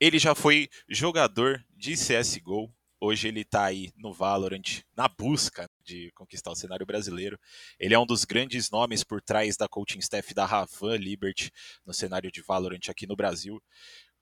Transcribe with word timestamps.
Ele 0.00 0.16
já 0.16 0.32
foi 0.32 0.68
jogador 0.88 1.64
de 1.76 1.94
CSGO, 1.94 2.72
hoje 3.00 3.26
ele 3.26 3.40
está 3.40 3.64
aí 3.64 3.90
no 3.96 4.12
Valorant, 4.12 4.82
na 4.96 5.08
busca 5.08 5.68
de 5.84 6.12
conquistar 6.14 6.52
o 6.52 6.54
cenário 6.54 6.86
brasileiro. 6.86 7.36
Ele 7.80 7.94
é 7.94 7.98
um 7.98 8.06
dos 8.06 8.24
grandes 8.24 8.70
nomes 8.70 9.02
por 9.02 9.20
trás 9.20 9.56
da 9.56 9.66
coaching 9.66 9.98
staff 9.98 10.32
da 10.32 10.46
Ravan 10.46 10.96
Liberty 10.96 11.50
no 11.84 11.92
cenário 11.92 12.30
de 12.30 12.40
Valorant 12.42 12.88
aqui 12.88 13.08
no 13.08 13.16
Brasil. 13.16 13.60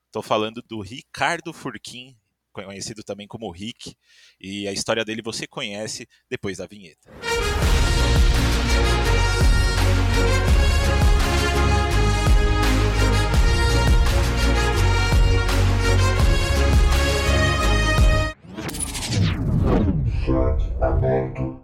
Estou 0.07 0.23
falando 0.23 0.63
do 0.63 0.81
Ricardo 0.81 1.53
Furquim, 1.53 2.17
conhecido 2.51 3.03
também 3.03 3.27
como 3.27 3.51
Rick, 3.51 3.95
e 4.41 4.67
a 4.67 4.73
história 4.73 5.05
dele 5.05 5.21
você 5.21 5.45
conhece 5.45 6.07
depois 6.27 6.57
da 6.57 6.65
vinheta. 6.65 7.07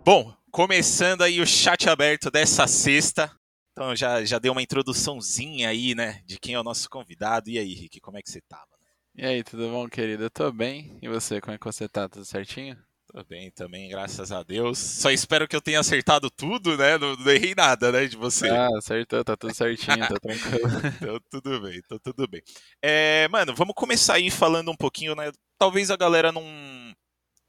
Bom, 0.05 0.33
começando 0.49 1.21
aí 1.21 1.41
o 1.41 1.45
chat 1.45 1.89
aberto 1.89 2.31
dessa 2.31 2.65
sexta. 2.65 3.29
Então 3.73 3.93
já, 3.93 4.23
já 4.23 4.39
deu 4.39 4.53
uma 4.53 4.61
introduçãozinha 4.61 5.67
aí, 5.67 5.93
né, 5.93 6.21
de 6.25 6.39
quem 6.39 6.55
é 6.55 6.59
o 6.59 6.63
nosso 6.63 6.89
convidado. 6.89 7.49
E 7.49 7.59
aí, 7.59 7.73
Rick, 7.73 7.99
como 7.99 8.17
é 8.17 8.21
que 8.21 8.31
você 8.31 8.39
tá, 8.47 8.57
mano? 8.57 8.83
E 9.15 9.25
aí, 9.25 9.43
tudo 9.43 9.69
bom, 9.69 9.89
querido? 9.89 10.23
Eu 10.23 10.29
tô 10.29 10.49
bem. 10.49 10.97
E 11.01 11.09
você, 11.09 11.41
como 11.41 11.53
é 11.53 11.57
que 11.57 11.65
você 11.65 11.89
tá? 11.89 12.07
Tudo 12.07 12.23
certinho? 12.23 12.77
Tô 13.11 13.21
bem 13.25 13.51
também, 13.51 13.89
graças 13.89 14.31
a 14.31 14.41
Deus. 14.43 14.77
Só 14.77 15.11
espero 15.11 15.45
que 15.45 15.55
eu 15.55 15.61
tenha 15.61 15.81
acertado 15.81 16.31
tudo, 16.31 16.77
né? 16.77 16.97
Não, 16.97 17.17
não 17.17 17.31
errei 17.31 17.53
nada, 17.53 17.91
né, 17.91 18.05
de 18.05 18.15
você. 18.15 18.47
Ah, 18.47 18.69
acertou, 18.77 19.23
tá 19.25 19.35
tudo 19.35 19.53
certinho, 19.53 19.99
tá 19.99 20.15
tranquilo. 20.21 20.69
então 20.95 21.19
tudo 21.29 21.61
bem, 21.61 21.81
então 21.83 21.99
tudo 21.99 22.27
bem. 22.29 22.41
É, 22.81 23.27
mano, 23.27 23.53
vamos 23.53 23.75
começar 23.75 24.15
aí 24.15 24.31
falando 24.31 24.71
um 24.71 24.75
pouquinho, 24.75 25.15
né? 25.15 25.31
Talvez 25.59 25.91
a 25.91 25.97
galera 25.97 26.31
não, 26.31 26.43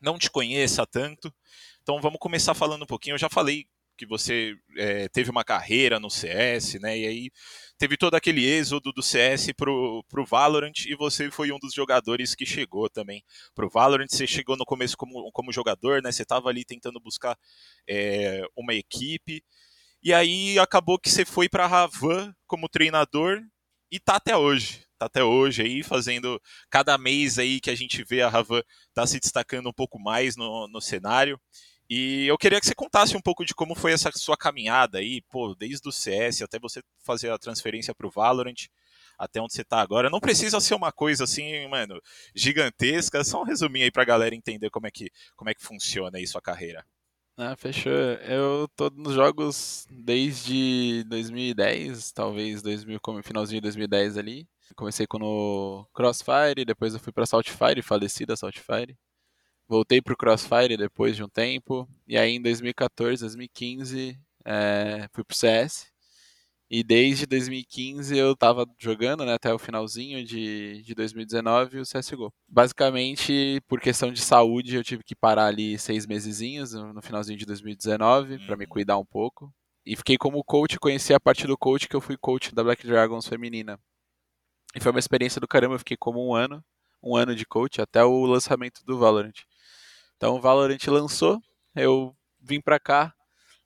não 0.04 0.18
te 0.18 0.30
conheça 0.30 0.86
tanto. 0.86 1.32
Então 1.82 2.00
vamos 2.00 2.18
começar 2.20 2.54
falando 2.54 2.82
um 2.82 2.86
pouquinho. 2.86 3.14
Eu 3.14 3.18
já 3.18 3.28
falei 3.28 3.66
que 3.96 4.06
você 4.06 4.56
é, 4.76 5.08
teve 5.08 5.30
uma 5.30 5.44
carreira 5.44 6.00
no 6.00 6.10
CS, 6.10 6.74
né? 6.80 6.98
E 6.98 7.06
aí 7.06 7.30
teve 7.78 7.96
todo 7.96 8.14
aquele 8.14 8.44
êxodo 8.44 8.92
do 8.92 9.02
CS 9.02 9.52
pro, 9.56 10.04
pro 10.08 10.26
Valorant 10.26 10.84
e 10.86 10.94
você 10.96 11.30
foi 11.30 11.52
um 11.52 11.58
dos 11.58 11.72
jogadores 11.72 12.34
que 12.34 12.44
chegou 12.44 12.88
também 12.90 13.24
pro 13.54 13.70
Valorant. 13.70 14.08
Você 14.08 14.26
chegou 14.26 14.56
no 14.56 14.64
começo 14.64 14.96
como, 14.96 15.30
como 15.32 15.52
jogador, 15.52 16.02
né? 16.02 16.12
Você 16.12 16.22
estava 16.22 16.48
ali 16.48 16.64
tentando 16.64 17.00
buscar 17.00 17.36
é, 17.88 18.42
uma 18.56 18.74
equipe. 18.74 19.42
E 20.02 20.12
aí 20.12 20.58
acabou 20.58 20.98
que 20.98 21.10
você 21.10 21.24
foi 21.24 21.48
para 21.48 21.66
Ravan 21.66 22.34
como 22.46 22.68
treinador 22.68 23.40
e 23.90 23.98
tá 23.98 24.16
até 24.16 24.36
hoje. 24.36 24.83
Tá 24.98 25.06
até 25.06 25.24
hoje 25.24 25.62
aí 25.62 25.82
fazendo 25.82 26.40
cada 26.70 26.96
mês 26.96 27.38
aí 27.38 27.60
que 27.60 27.70
a 27.70 27.74
gente 27.74 28.04
vê 28.04 28.22
a 28.22 28.28
Ravan 28.28 28.62
tá 28.92 29.06
se 29.06 29.18
destacando 29.18 29.68
um 29.68 29.72
pouco 29.72 29.98
mais 29.98 30.36
no, 30.36 30.68
no 30.68 30.80
cenário. 30.80 31.40
E 31.88 32.26
eu 32.26 32.38
queria 32.38 32.60
que 32.60 32.66
você 32.66 32.74
contasse 32.74 33.16
um 33.16 33.20
pouco 33.20 33.44
de 33.44 33.54
como 33.54 33.74
foi 33.74 33.92
essa 33.92 34.10
sua 34.12 34.36
caminhada 34.36 34.98
aí, 34.98 35.20
pô, 35.30 35.54
desde 35.54 35.86
o 35.88 35.92
CS 35.92 36.42
até 36.42 36.58
você 36.58 36.82
fazer 37.04 37.30
a 37.30 37.38
transferência 37.38 37.94
para 37.94 38.06
o 38.06 38.10
Valorant, 38.10 38.68
até 39.18 39.40
onde 39.40 39.52
você 39.52 39.62
está 39.62 39.80
agora. 39.80 40.08
Não 40.08 40.20
precisa 40.20 40.60
ser 40.60 40.74
uma 40.74 40.90
coisa 40.90 41.24
assim, 41.24 41.66
mano, 41.68 42.00
gigantesca, 42.34 43.22
só 43.22 43.42
um 43.42 43.44
resuminho 43.44 43.84
aí 43.84 43.90
para 43.90 44.02
a 44.02 44.06
galera 44.06 44.34
entender 44.34 44.70
como 44.70 44.86
é 44.86 44.90
que, 44.90 45.10
como 45.36 45.50
é 45.50 45.54
que 45.54 45.62
funciona 45.62 46.18
aí 46.18 46.26
sua 46.26 46.40
carreira. 46.40 46.84
Ah, 47.36 47.56
fechou. 47.56 47.92
Eu 47.92 48.68
tô 48.76 48.88
nos 48.90 49.14
jogos 49.14 49.86
desde 49.90 51.04
2010, 51.08 52.12
talvez 52.12 52.62
2000, 52.62 53.00
como 53.00 53.22
finalzinho 53.22 53.60
de 53.60 53.64
2010 53.64 54.16
ali. 54.16 54.48
Comecei 54.74 55.06
com 55.06 55.18
no 55.18 55.86
Crossfire, 55.94 56.64
depois 56.64 56.94
eu 56.94 57.00
fui 57.00 57.12
para 57.12 57.26
Saltfire, 57.26 57.82
falecida 57.82 58.36
Saltfire. 58.36 58.96
Voltei 59.68 60.02
pro 60.02 60.16
Crossfire 60.16 60.76
depois 60.76 61.16
de 61.16 61.22
um 61.22 61.28
tempo. 61.28 61.88
E 62.06 62.18
aí 62.18 62.32
em 62.32 62.42
2014, 62.42 63.22
2015, 63.22 64.18
é, 64.44 65.08
fui 65.12 65.24
pro 65.24 65.36
CS. 65.36 65.92
E 66.70 66.82
desde 66.82 67.26
2015 67.26 68.16
eu 68.16 68.34
tava 68.34 68.66
jogando, 68.78 69.24
né, 69.24 69.34
até 69.34 69.52
o 69.52 69.58
finalzinho 69.58 70.24
de, 70.24 70.82
de 70.82 70.94
2019 70.94 71.80
o 71.80 71.82
CSGO. 71.82 72.32
Basicamente, 72.48 73.60
por 73.68 73.80
questão 73.80 74.10
de 74.10 74.20
saúde, 74.20 74.74
eu 74.74 74.82
tive 74.82 75.04
que 75.04 75.14
parar 75.14 75.46
ali 75.46 75.78
seis 75.78 76.06
mesezinhos 76.06 76.72
no 76.72 77.02
finalzinho 77.02 77.38
de 77.38 77.46
2019 77.46 78.38
para 78.46 78.56
me 78.56 78.64
uhum. 78.64 78.70
cuidar 78.70 78.98
um 78.98 79.04
pouco. 79.04 79.52
E 79.86 79.94
fiquei 79.94 80.16
como 80.16 80.42
coach, 80.42 80.78
conheci 80.78 81.12
a 81.12 81.20
parte 81.20 81.46
do 81.46 81.58
coach 81.58 81.86
que 81.86 81.94
eu 81.94 82.00
fui 82.00 82.16
coach 82.16 82.54
da 82.54 82.64
Black 82.64 82.86
Dragons 82.86 83.28
feminina. 83.28 83.78
E 84.74 84.80
foi 84.80 84.90
uma 84.90 84.98
experiência 84.98 85.40
do 85.40 85.48
caramba, 85.48 85.74
eu 85.74 85.78
fiquei 85.78 85.96
como 85.96 86.26
um 86.26 86.34
ano, 86.34 86.62
um 87.02 87.16
ano 87.16 87.34
de 87.34 87.46
coach 87.46 87.80
até 87.80 88.04
o 88.04 88.24
lançamento 88.26 88.84
do 88.84 88.98
Valorant. 88.98 89.34
Então 90.16 90.36
o 90.36 90.40
Valorant 90.40 90.86
lançou, 90.88 91.40
eu 91.76 92.14
vim 92.40 92.60
pra 92.60 92.80
cá 92.80 93.14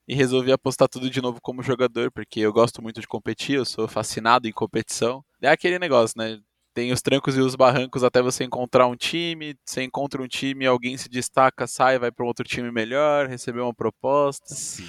e 0.07 0.15
resolvi 0.15 0.51
apostar 0.51 0.89
tudo 0.89 1.11
de 1.11 1.21
novo 1.21 1.39
como 1.41 1.63
jogador, 1.63 2.11
porque 2.11 2.41
eu 2.41 2.53
gosto 2.53 2.83
muito 2.83 3.01
de 3.01 3.07
competir, 3.07 3.57
eu 3.57 3.65
sou 3.65 3.87
fascinado 3.87 4.49
em 4.49 4.53
competição. 4.53 5.23
É 5.41 5.49
aquele 5.49 5.79
negócio, 5.79 6.15
né? 6.17 6.41
Tem 6.75 6.93
os 6.93 7.03
trancos 7.03 7.37
e 7.37 7.41
os 7.41 7.57
barrancos 7.57 8.05
até 8.05 8.23
você 8.23 8.45
encontrar 8.45 8.87
um 8.87 8.97
time, 8.97 9.55
você 9.65 9.83
encontra 9.83 10.23
um 10.23 10.29
time, 10.29 10.65
alguém 10.65 10.97
se 10.97 11.09
destaca, 11.09 11.67
sai, 11.67 11.99
vai 11.99 12.11
para 12.11 12.25
um 12.25 12.29
outro 12.29 12.45
time 12.47 12.71
melhor, 12.71 13.27
recebeu 13.27 13.65
uma 13.65 13.75
proposta. 13.75 14.55
Sim. 14.55 14.89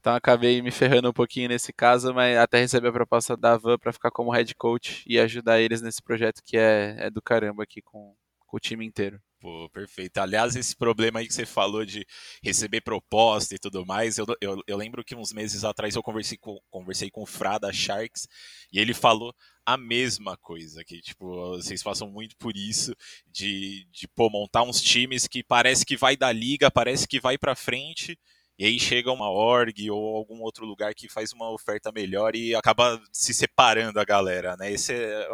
Então 0.00 0.14
acabei 0.14 0.62
me 0.62 0.70
ferrando 0.70 1.10
um 1.10 1.12
pouquinho 1.12 1.50
nesse 1.50 1.72
caso, 1.74 2.14
mas 2.14 2.36
até 2.38 2.58
recebi 2.58 2.88
a 2.88 2.92
proposta 2.92 3.36
da 3.36 3.58
Van 3.58 3.78
para 3.78 3.92
ficar 3.92 4.10
como 4.10 4.30
head 4.30 4.54
coach 4.54 5.04
e 5.06 5.20
ajudar 5.20 5.60
eles 5.60 5.82
nesse 5.82 6.02
projeto 6.02 6.42
que 6.42 6.56
é, 6.56 6.96
é 6.98 7.10
do 7.10 7.20
caramba 7.20 7.62
aqui 7.62 7.82
com, 7.82 8.14
com 8.46 8.56
o 8.56 8.60
time 8.60 8.86
inteiro. 8.86 9.20
Pô, 9.38 9.70
perfeito. 9.70 10.18
Aliás, 10.18 10.54
esse 10.56 10.76
problema 10.76 11.20
aí 11.20 11.26
que 11.26 11.32
você 11.32 11.46
falou 11.46 11.84
de 11.84 12.06
receber 12.42 12.82
proposta 12.82 13.54
e 13.54 13.58
tudo 13.58 13.86
mais, 13.86 14.18
eu, 14.18 14.26
eu, 14.40 14.62
eu 14.66 14.76
lembro 14.76 15.02
que 15.04 15.14
uns 15.14 15.32
meses 15.32 15.64
atrás 15.64 15.94
eu 15.94 16.02
conversei 16.02 16.36
com, 16.36 16.58
conversei 16.70 17.10
com 17.10 17.22
o 17.22 17.26
Fra 17.26 17.58
da 17.58 17.72
Sharks 17.72 18.26
e 18.72 18.78
ele 18.78 18.92
falou 18.92 19.34
a 19.64 19.78
mesma 19.78 20.36
coisa, 20.36 20.84
que 20.84 21.00
tipo, 21.00 21.56
vocês 21.56 21.82
passam 21.82 22.10
muito 22.10 22.36
por 22.36 22.54
isso, 22.54 22.94
de, 23.26 23.86
de 23.90 24.08
pô, 24.08 24.28
montar 24.28 24.62
uns 24.62 24.82
times 24.82 25.26
que 25.26 25.42
parece 25.42 25.86
que 25.86 25.96
vai 25.96 26.16
da 26.16 26.32
liga, 26.32 26.70
parece 26.70 27.08
que 27.08 27.20
vai 27.20 27.38
pra 27.38 27.54
frente, 27.54 28.18
e 28.60 28.66
aí 28.66 28.78
chega 28.78 29.10
uma 29.10 29.30
org 29.30 29.90
ou 29.90 30.14
algum 30.14 30.42
outro 30.42 30.66
lugar 30.66 30.94
que 30.94 31.08
faz 31.08 31.32
uma 31.32 31.50
oferta 31.50 31.90
melhor 31.90 32.36
e 32.36 32.54
acaba 32.54 33.00
se 33.10 33.32
separando 33.32 33.98
a 33.98 34.04
galera, 34.04 34.54
né? 34.58 34.70
Esse 34.70 34.92
é 34.92 35.26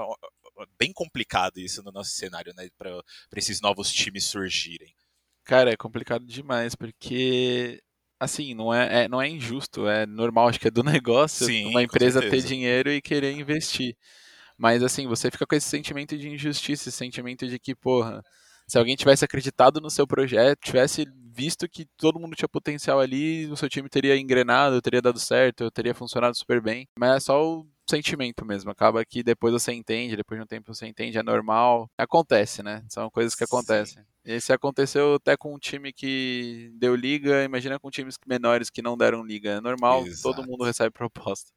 bem 0.79 0.93
complicado 0.93 1.59
isso 1.59 1.83
no 1.83 1.91
nosso 1.91 2.11
cenário, 2.11 2.55
né? 2.57 2.69
Para 2.79 3.03
esses 3.35 3.61
novos 3.61 3.91
times 3.91 4.27
surgirem. 4.27 4.95
Cara, 5.43 5.73
é 5.73 5.77
complicado 5.77 6.25
demais, 6.25 6.77
porque 6.77 7.83
assim, 8.21 8.55
não 8.55 8.73
é, 8.73 9.03
é, 9.03 9.09
não 9.09 9.21
é 9.21 9.29
injusto, 9.29 9.89
é 9.89 10.07
normal, 10.07 10.47
acho 10.47 10.61
que 10.61 10.69
é 10.69 10.71
do 10.71 10.85
negócio 11.03 11.47
Sim, 11.47 11.67
uma 11.67 11.83
empresa 11.83 12.21
ter 12.21 12.43
dinheiro 12.43 12.93
e 12.93 13.03
querer 13.03 13.33
investir. 13.33 13.97
Mas 14.57 14.85
assim, 14.85 15.09
você 15.09 15.33
fica 15.33 15.45
com 15.45 15.57
esse 15.57 15.69
sentimento 15.69 16.17
de 16.17 16.29
injustiça, 16.29 16.89
esse 16.89 16.97
sentimento 16.97 17.49
de 17.49 17.59
que, 17.59 17.75
porra, 17.75 18.23
se 18.69 18.79
alguém 18.79 18.97
tivesse 18.97 19.25
acreditado 19.25 19.81
no 19.81 19.91
seu 19.91 20.07
projeto, 20.07 20.61
tivesse 20.61 21.07
visto 21.33 21.69
que 21.69 21.87
todo 21.97 22.19
mundo 22.19 22.35
tinha 22.35 22.49
potencial 22.49 22.99
ali, 22.99 23.47
o 23.47 23.57
seu 23.57 23.69
time 23.69 23.89
teria 23.89 24.17
engrenado, 24.17 24.81
teria 24.81 25.03
dado 25.03 25.21
certo, 25.21 25.71
teria 25.71 25.95
funcionado 25.95 26.37
super 26.37 26.61
bem. 26.61 26.89
Mas 26.99 27.17
é 27.17 27.21
só 27.21 27.45
o 27.45 27.67
sentimento 27.89 28.45
mesmo. 28.45 28.71
Acaba 28.71 29.05
que 29.05 29.23
depois 29.23 29.53
você 29.53 29.73
entende, 29.73 30.17
depois 30.17 30.41
de 30.41 30.45
um 30.45 30.47
tempo 30.47 30.75
você 30.75 30.87
entende, 30.87 31.19
é 31.19 31.23
normal. 31.23 31.89
Acontece, 31.99 32.63
né? 32.63 32.83
São 32.89 33.11
coisas 33.11 33.35
que 33.35 33.45
acontecem. 33.45 34.03
Sim. 34.03 34.09
E 34.25 34.41
se 34.41 34.53
aconteceu 34.53 35.15
até 35.15 35.37
com 35.37 35.55
um 35.55 35.59
time 35.59 35.93
que 35.93 36.73
deu 36.75 36.97
liga, 36.97 37.45
imagina 37.45 37.79
com 37.79 37.91
times 37.91 38.17
menores 38.27 38.71
que 38.71 38.83
não 38.83 38.97
deram 38.97 39.23
liga. 39.23 39.51
É 39.51 39.61
normal, 39.61 40.05
Exato. 40.07 40.35
todo 40.35 40.47
mundo 40.47 40.65
recebe 40.65 40.91
proposta. 40.91 41.53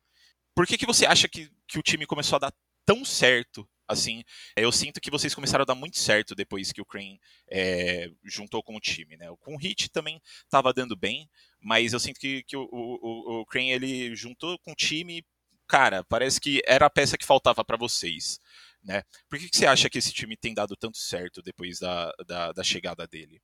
Por 0.53 0.67
que, 0.67 0.77
que 0.77 0.85
você 0.85 1.05
acha 1.05 1.27
que, 1.27 1.49
que 1.67 1.79
o 1.79 1.81
time 1.81 2.05
começou 2.05 2.35
a 2.35 2.39
dar 2.39 2.53
tão 2.85 3.03
certo 3.03 3.67
assim, 3.89 4.23
eu 4.55 4.71
sinto 4.71 5.01
que 5.01 5.11
vocês 5.11 5.33
começaram 5.33 5.63
a 5.63 5.65
dar 5.65 5.75
muito 5.75 5.97
certo 5.97 6.35
depois 6.35 6.71
que 6.71 6.81
o 6.81 6.85
Crane 6.85 7.19
é, 7.49 8.09
juntou 8.23 8.63
com 8.63 8.75
o 8.75 8.79
time, 8.79 9.17
né? 9.17 9.27
Com 9.39 9.55
o 9.55 9.57
Hit 9.57 9.89
também 9.89 10.21
estava 10.43 10.71
dando 10.71 10.95
bem, 10.95 11.29
mas 11.59 11.91
eu 11.91 11.99
sinto 11.99 12.19
que, 12.19 12.43
que 12.43 12.55
o, 12.55 12.69
o, 12.71 13.41
o 13.41 13.45
Crane 13.45 13.71
ele 13.71 14.15
juntou 14.15 14.57
com 14.59 14.71
o 14.71 14.75
time 14.75 15.25
cara, 15.67 16.03
parece 16.03 16.41
que 16.41 16.61
era 16.65 16.87
a 16.87 16.89
peça 16.89 17.17
que 17.17 17.25
faltava 17.25 17.63
para 17.63 17.77
vocês. 17.77 18.39
Né? 18.83 19.03
Por 19.29 19.37
que, 19.37 19.49
que 19.49 19.55
você 19.55 19.67
acha 19.67 19.89
que 19.89 19.99
esse 19.99 20.11
time 20.11 20.35
tem 20.35 20.53
dado 20.53 20.75
tanto 20.75 20.97
certo 20.97 21.43
depois 21.43 21.79
da, 21.79 22.11
da, 22.25 22.51
da 22.51 22.63
chegada 22.63 23.07
dele? 23.07 23.39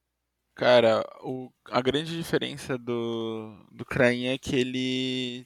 Cara, 0.55 1.05
o, 1.21 1.51
a 1.69 1.81
grande 1.81 2.17
diferença 2.17 2.77
do, 2.77 3.67
do 3.71 3.85
Krain 3.85 4.27
é 4.27 4.37
que 4.37 4.55
ele, 4.55 5.45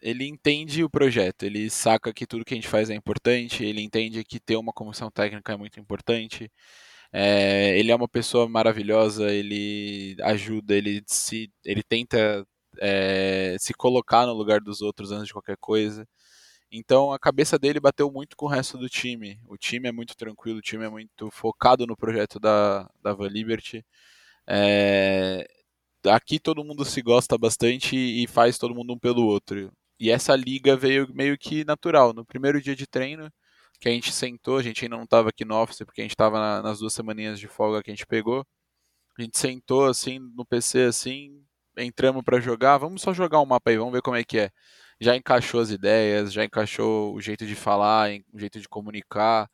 ele 0.00 0.26
entende 0.26 0.84
o 0.84 0.90
projeto, 0.90 1.44
ele 1.44 1.68
saca 1.70 2.12
que 2.12 2.26
tudo 2.26 2.44
que 2.44 2.54
a 2.54 2.56
gente 2.56 2.68
faz 2.68 2.90
é 2.90 2.94
importante, 2.94 3.64
ele 3.64 3.82
entende 3.82 4.24
que 4.24 4.40
ter 4.40 4.56
uma 4.56 4.72
comissão 4.72 5.10
técnica 5.10 5.52
é 5.52 5.56
muito 5.56 5.80
importante. 5.80 6.50
É, 7.12 7.78
ele 7.78 7.90
é 7.90 7.96
uma 7.96 8.08
pessoa 8.08 8.48
maravilhosa, 8.48 9.32
ele 9.32 10.16
ajuda, 10.22 10.74
ele 10.74 11.02
se 11.06 11.50
ele 11.64 11.82
tenta 11.82 12.46
é, 12.80 13.56
se 13.58 13.74
colocar 13.74 14.26
no 14.26 14.32
lugar 14.34 14.60
dos 14.60 14.82
outros 14.82 15.10
antes 15.12 15.28
de 15.28 15.32
qualquer 15.32 15.56
coisa. 15.58 16.06
Então 16.70 17.12
a 17.12 17.18
cabeça 17.18 17.58
dele 17.58 17.80
bateu 17.80 18.10
muito 18.12 18.36
com 18.36 18.46
o 18.46 18.48
resto 18.48 18.78
do 18.78 18.88
time. 18.88 19.40
O 19.46 19.56
time 19.56 19.88
é 19.88 19.92
muito 19.92 20.16
tranquilo, 20.16 20.58
o 20.58 20.62
time 20.62 20.84
é 20.84 20.90
muito 20.90 21.30
focado 21.30 21.86
no 21.86 21.96
projeto 21.96 22.38
da, 22.40 22.88
da 23.02 23.14
Van 23.14 23.28
Liberty. 23.28 23.84
É, 24.46 25.46
aqui 26.06 26.38
todo 26.40 26.64
mundo 26.64 26.84
se 26.84 27.02
gosta 27.02 27.38
bastante 27.38 27.96
e 27.96 28.26
faz 28.26 28.58
todo 28.58 28.74
mundo 28.74 28.94
um 28.94 28.98
pelo 28.98 29.24
outro. 29.26 29.72
E 30.00 30.10
essa 30.10 30.34
liga 30.36 30.76
veio 30.76 31.08
meio 31.14 31.36
que 31.38 31.64
natural. 31.64 32.12
No 32.12 32.24
primeiro 32.24 32.60
dia 32.60 32.76
de 32.76 32.86
treino, 32.86 33.30
que 33.80 33.88
a 33.88 33.92
gente 33.92 34.12
sentou, 34.12 34.58
a 34.58 34.62
gente 34.62 34.84
ainda 34.84 34.96
não 34.96 35.04
estava 35.04 35.28
aqui 35.30 35.44
no 35.44 35.56
office, 35.56 35.78
porque 35.84 36.00
a 36.00 36.04
gente 36.04 36.12
estava 36.12 36.38
na, 36.38 36.62
nas 36.62 36.78
duas 36.80 36.92
semaninhas 36.94 37.38
de 37.40 37.48
folga 37.48 37.82
que 37.82 37.90
a 37.90 37.94
gente 37.94 38.06
pegou. 38.06 38.46
A 39.18 39.22
gente 39.22 39.38
sentou 39.38 39.86
assim 39.86 40.18
no 40.18 40.44
PC 40.46 40.82
assim, 40.84 41.42
entramos 41.76 42.22
para 42.24 42.40
jogar, 42.40 42.78
vamos 42.78 43.02
só 43.02 43.12
jogar 43.12 43.40
um 43.40 43.46
mapa 43.46 43.70
aí, 43.70 43.76
vamos 43.78 43.92
ver 43.92 44.02
como 44.02 44.16
é 44.16 44.24
que 44.24 44.38
é 44.38 44.50
já 45.00 45.16
encaixou 45.16 45.60
as 45.60 45.70
ideias, 45.70 46.32
já 46.32 46.44
encaixou 46.44 47.14
o 47.14 47.20
jeito 47.20 47.46
de 47.46 47.54
falar, 47.54 48.10
o 48.32 48.38
jeito 48.38 48.60
de 48.60 48.68
comunicar. 48.68 49.48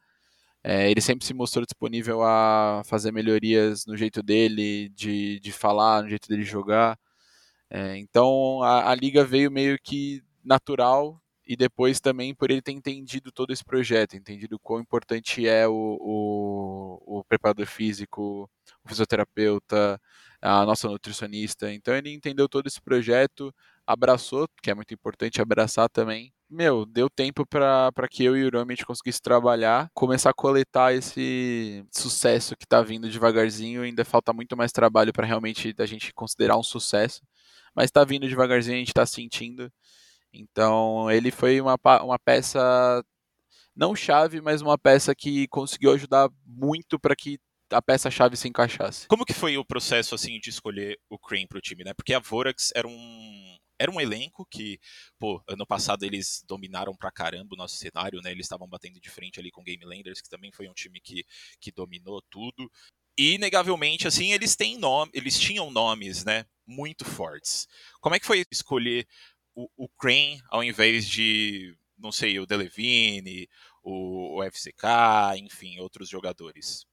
É, 0.62 0.90
ele 0.90 1.00
sempre 1.00 1.26
se 1.26 1.35
mostrou 1.35 1.64
disponível 1.67 2.23
a 2.23 2.82
fazer 2.87 3.12
melhorias 3.12 3.85
no 3.87 3.97
jeito 3.97 4.23
dele, 4.23 4.88
de, 4.90 5.40
de 5.40 5.52
falar, 5.52 6.02
no 6.02 6.08
jeito 6.08 6.29
dele 6.29 6.44
jogar. 6.44 6.99
É, 7.70 7.99
então 7.99 8.62
a, 8.62 8.90
a, 8.90 8.94
liga 8.94 9.25
veio 9.25 9.50
meio 9.50 9.79
que 9.82 10.23
natural 10.44 11.20
e 11.46 11.56
depois 11.56 12.00
também 12.00 12.35
por 12.35 12.50
ele 12.50 12.62
ter 12.62 12.73
entendido 12.73 13.31
todo 13.31 13.52
esse 13.52 13.64
projeto, 13.64 14.17
entendido 14.17 14.58
quão 14.58 14.81
importante 14.81 15.46
é 15.46 15.69
o, 15.69 15.99
o, 16.00 17.19
o 17.20 17.25
preparador 17.25 17.67
físico, 17.67 18.49
o 18.85 18.88
fisioterapeuta, 18.88 20.00
a 20.41 20.64
nossa 20.64 20.88
nutricionista. 20.88 21.73
Então 21.73 21.94
ele 21.94 22.12
entendeu 22.12 22.49
todo 22.49 22.67
esse 22.67 22.81
projeto, 22.81 23.55
abraçou, 23.87 24.49
que 24.62 24.70
é 24.70 24.75
muito 24.75 24.94
importante 24.94 25.41
abraçar 25.41 25.88
também. 25.91 26.32
Meu, 26.49 26.87
deu 26.87 27.11
tempo 27.11 27.44
para 27.47 27.90
que 28.11 28.23
eu 28.25 28.37
e 28.37 28.44
o 28.44 28.47
Urami 28.47 28.75
a 28.75 28.76
gente 28.76 28.87
conseguisse 28.87 29.20
trabalhar, 29.20 29.90
começar 29.94 30.31
a 30.31 30.35
coletar 30.35 30.94
esse 30.94 31.85
sucesso 31.90 32.56
que 32.56 32.64
está 32.64 32.82
vindo 32.82 33.08
devagarzinho. 33.11 33.82
Ainda 33.82 34.05
falta 34.05 34.32
muito 34.32 34.56
mais 34.56 34.70
trabalho 34.70 35.12
para 35.12 35.26
realmente 35.26 35.75
a 35.79 35.87
gente 35.87 36.12
considerar 36.12 36.56
um 36.56 36.62
sucesso, 36.62 37.23
mas 37.75 37.87
está 37.87 38.05
vindo 38.05 38.29
devagarzinho, 38.29 38.76
a 38.76 38.79
gente 38.79 38.88
está 38.88 39.05
sentindo. 39.06 39.70
Então, 40.35 41.11
ele 41.11 41.31
foi 41.31 41.61
uma, 41.61 41.79
uma 42.03 42.19
peça 42.19 43.05
não 43.75 43.95
chave, 43.95 44.41
mas 44.41 44.63
uma 44.63 44.79
peça 44.79 45.15
que 45.15 45.49
conseguiu 45.49 45.93
ajudar 45.93 46.29
muito 46.45 46.99
para 46.99 47.17
que 47.17 47.39
a 47.71 47.83
peça-chave 47.83 48.37
se 48.37 48.49
encaixasse. 48.49 49.09
Como 49.09 49.25
que 49.25 49.33
foi 49.33 49.57
o 49.57 49.65
processo 49.65 50.15
assim 50.15 50.39
de 50.39 50.51
escolher 50.51 50.99
o 51.09 51.19
Crane 51.19 51.47
para 51.47 51.59
o 51.59 51.61
time, 51.61 51.83
né? 51.83 51.93
Porque 51.95 52.15
a 52.15 52.21
Vorax 52.21 52.71
era 52.75 52.87
um 52.87 53.57
era 53.77 53.91
um 53.91 54.01
elenco 54.01 54.47
que, 54.49 54.79
pô, 55.19 55.43
ano 55.49 55.67
passado 55.67 56.05
eles 56.05 56.45
dominaram 56.47 56.95
pra 56.95 57.11
caramba 57.11 57.55
o 57.55 57.59
nosso 57.59 57.77
cenário, 57.77 58.21
né? 58.23 58.31
Eles 58.31 58.47
estavam 58.47 58.69
batendo 58.69 59.01
de 59.01 59.11
frente 59.11 59.41
ali 59.41 59.51
com 59.51 59.65
Game 59.65 59.85
Landers, 59.85 60.21
que 60.21 60.29
também 60.29 60.53
foi 60.53 60.69
um 60.69 60.73
time 60.73 61.01
que, 61.01 61.25
que 61.61 61.73
dominou 61.73 62.23
tudo. 62.31 62.71
E, 63.19 63.35
inegavelmente, 63.35 64.07
assim, 64.07 64.33
eles 64.33 64.57
têm 64.57 64.79
nome, 64.79 65.11
eles 65.15 65.39
tinham 65.39 65.71
nomes, 65.71 66.25
né, 66.25 66.47
muito 66.67 67.05
fortes. 67.05 67.67
Como 68.01 68.15
é 68.15 68.19
que 68.19 68.27
foi 68.27 68.45
escolher 68.51 69.07
o, 69.55 69.69
o 69.77 69.89
Crane 69.89 70.41
ao 70.49 70.62
invés 70.62 71.09
de, 71.09 71.77
não 71.99 72.12
sei, 72.12 72.39
o 72.39 72.47
Delevine, 72.47 73.49
o, 73.83 74.39
o 74.39 74.51
FCK, 74.51 75.39
enfim, 75.39 75.79
outros 75.79 76.09
jogadores? 76.09 76.87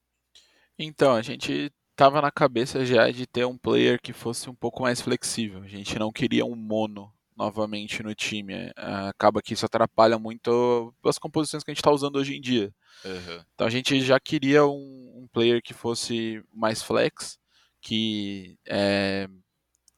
Então, 0.78 1.14
a 1.14 1.22
gente 1.22 1.72
tava 1.94 2.22
na 2.22 2.30
cabeça 2.30 2.84
já 2.84 3.10
de 3.10 3.26
ter 3.26 3.44
um 3.44 3.58
player 3.58 4.00
que 4.00 4.12
fosse 4.12 4.48
um 4.48 4.54
pouco 4.54 4.82
mais 4.82 5.00
flexível. 5.00 5.62
A 5.62 5.68
gente 5.68 5.98
não 5.98 6.12
queria 6.12 6.44
um 6.44 6.56
mono 6.56 7.12
novamente 7.36 8.02
no 8.02 8.14
time. 8.14 8.54
É, 8.54 8.72
acaba 9.08 9.42
que 9.42 9.54
isso 9.54 9.66
atrapalha 9.66 10.18
muito 10.18 10.94
as 11.04 11.18
composições 11.18 11.62
que 11.62 11.70
a 11.70 11.74
gente 11.74 11.80
está 11.80 11.90
usando 11.90 12.16
hoje 12.16 12.36
em 12.36 12.40
dia. 12.40 12.72
Uhum. 13.04 13.44
Então 13.54 13.66
a 13.66 13.70
gente 13.70 14.00
já 14.00 14.18
queria 14.18 14.66
um, 14.66 15.22
um, 15.22 15.28
player 15.32 15.62
que 15.62 15.74
fosse 15.74 16.42
mais 16.52 16.82
flex, 16.82 17.38
que, 17.80 18.56
é, 18.66 19.28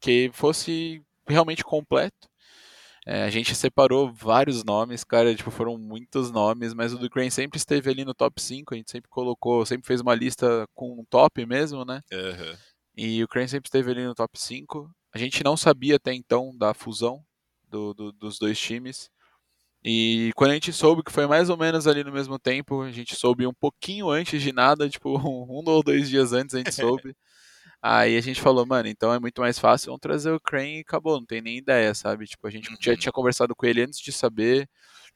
que 0.00 0.30
fosse 0.32 1.02
realmente 1.26 1.64
completo 1.64 2.28
é, 3.06 3.22
a 3.22 3.30
gente 3.30 3.54
separou 3.54 4.10
vários 4.12 4.64
nomes, 4.64 5.04
cara, 5.04 5.34
tipo, 5.34 5.50
foram 5.50 5.76
muitos 5.76 6.30
nomes, 6.30 6.72
mas 6.72 6.92
o 6.94 6.98
do 6.98 7.10
Crane 7.10 7.30
sempre 7.30 7.58
esteve 7.58 7.90
ali 7.90 8.04
no 8.04 8.14
top 8.14 8.40
5, 8.40 8.72
a 8.72 8.76
gente 8.76 8.90
sempre 8.90 9.10
colocou, 9.10 9.66
sempre 9.66 9.86
fez 9.86 10.00
uma 10.00 10.14
lista 10.14 10.66
com 10.74 11.00
um 11.00 11.04
top 11.04 11.44
mesmo, 11.44 11.84
né? 11.84 12.00
Uhum. 12.10 12.56
E 12.96 13.22
o 13.22 13.28
Crane 13.28 13.48
sempre 13.48 13.68
esteve 13.68 13.90
ali 13.90 14.04
no 14.04 14.14
top 14.14 14.40
5. 14.40 14.90
A 15.12 15.18
gente 15.18 15.44
não 15.44 15.56
sabia 15.56 15.96
até 15.96 16.14
então 16.14 16.56
da 16.56 16.72
fusão 16.72 17.22
do, 17.68 17.92
do, 17.92 18.12
dos 18.12 18.38
dois 18.38 18.58
times. 18.58 19.10
E 19.84 20.32
quando 20.34 20.52
a 20.52 20.54
gente 20.54 20.72
soube 20.72 21.02
que 21.02 21.12
foi 21.12 21.26
mais 21.26 21.50
ou 21.50 21.58
menos 21.58 21.86
ali 21.86 22.02
no 22.02 22.12
mesmo 22.12 22.38
tempo, 22.38 22.80
a 22.80 22.90
gente 22.90 23.14
soube 23.14 23.46
um 23.46 23.52
pouquinho 23.52 24.08
antes 24.08 24.40
de 24.40 24.50
nada, 24.50 24.88
tipo, 24.88 25.10
um 25.20 25.62
ou 25.66 25.82
dois 25.82 26.08
dias 26.08 26.32
antes 26.32 26.54
a 26.54 26.58
gente 26.58 26.72
soube. 26.74 27.14
Aí 27.86 28.16
a 28.16 28.20
gente 28.22 28.40
falou, 28.40 28.64
mano, 28.64 28.88
então 28.88 29.12
é 29.12 29.20
muito 29.20 29.42
mais 29.42 29.58
fácil, 29.58 29.88
vamos 29.88 30.00
trazer 30.00 30.30
o 30.32 30.40
Crane 30.40 30.78
e 30.78 30.80
acabou, 30.80 31.18
não 31.18 31.26
tem 31.26 31.42
nem 31.42 31.58
ideia, 31.58 31.94
sabe? 31.94 32.26
Tipo, 32.26 32.46
a 32.46 32.50
gente 32.50 32.70
já 32.80 32.92
uhum. 32.92 32.96
tinha 32.96 33.12
conversado 33.12 33.54
com 33.54 33.66
ele 33.66 33.82
antes 33.82 34.00
de 34.00 34.10
saber, 34.10 34.66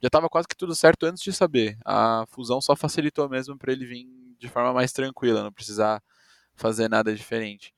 já 0.02 0.10
tava 0.10 0.28
quase 0.28 0.46
que 0.46 0.54
tudo 0.54 0.74
certo 0.74 1.06
antes 1.06 1.22
de 1.22 1.32
saber. 1.32 1.78
A 1.82 2.26
fusão 2.28 2.60
só 2.60 2.76
facilitou 2.76 3.26
mesmo 3.26 3.56
para 3.56 3.72
ele 3.72 3.86
vir 3.86 4.06
de 4.38 4.48
forma 4.48 4.74
mais 4.74 4.92
tranquila, 4.92 5.42
não 5.42 5.50
precisar 5.50 6.02
fazer 6.56 6.90
nada 6.90 7.14
diferente. 7.14 7.72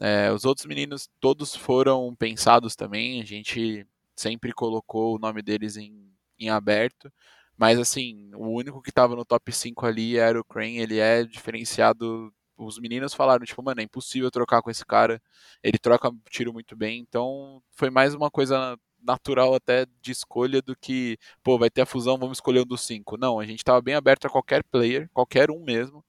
É, 0.00 0.30
os 0.32 0.44
outros 0.44 0.64
meninos 0.66 1.08
todos 1.20 1.56
foram 1.56 2.14
pensados 2.14 2.76
também, 2.76 3.20
a 3.20 3.24
gente 3.24 3.84
sempre 4.16 4.52
colocou 4.52 5.16
o 5.16 5.18
nome 5.18 5.42
deles 5.42 5.76
em, 5.76 6.08
em 6.38 6.50
aberto. 6.50 7.12
Mas 7.58 7.80
assim, 7.80 8.30
o 8.34 8.48
único 8.48 8.80
que 8.80 8.90
estava 8.90 9.16
no 9.16 9.24
top 9.24 9.52
5 9.52 9.84
ali 9.86 10.16
era 10.18 10.40
o 10.40 10.44
Crane, 10.44 10.78
ele 10.78 10.98
é 11.00 11.24
diferenciado 11.24 12.32
os 12.64 12.78
meninos 12.78 13.14
falaram, 13.14 13.44
tipo, 13.44 13.62
mano, 13.62 13.80
é 13.80 13.84
impossível 13.84 14.30
trocar 14.30 14.62
com 14.62 14.70
esse 14.70 14.84
cara. 14.84 15.22
Ele 15.62 15.78
troca 15.78 16.10
tiro 16.30 16.52
muito 16.52 16.76
bem. 16.76 17.00
Então, 17.00 17.62
foi 17.72 17.90
mais 17.90 18.14
uma 18.14 18.30
coisa 18.30 18.78
natural 19.02 19.54
até 19.54 19.86
de 20.02 20.12
escolha 20.12 20.60
do 20.62 20.76
que, 20.76 21.18
pô, 21.42 21.58
vai 21.58 21.70
ter 21.70 21.82
a 21.82 21.86
fusão, 21.86 22.18
vamos 22.18 22.38
escolher 22.38 22.60
um 22.60 22.66
dos 22.66 22.82
cinco. 22.82 23.16
Não, 23.16 23.40
a 23.40 23.46
gente 23.46 23.60
estava 23.60 23.80
bem 23.80 23.94
aberto 23.94 24.26
a 24.26 24.30
qualquer 24.30 24.62
player, 24.64 25.08
qualquer 25.12 25.50
um 25.50 25.62
mesmo. 25.62 26.04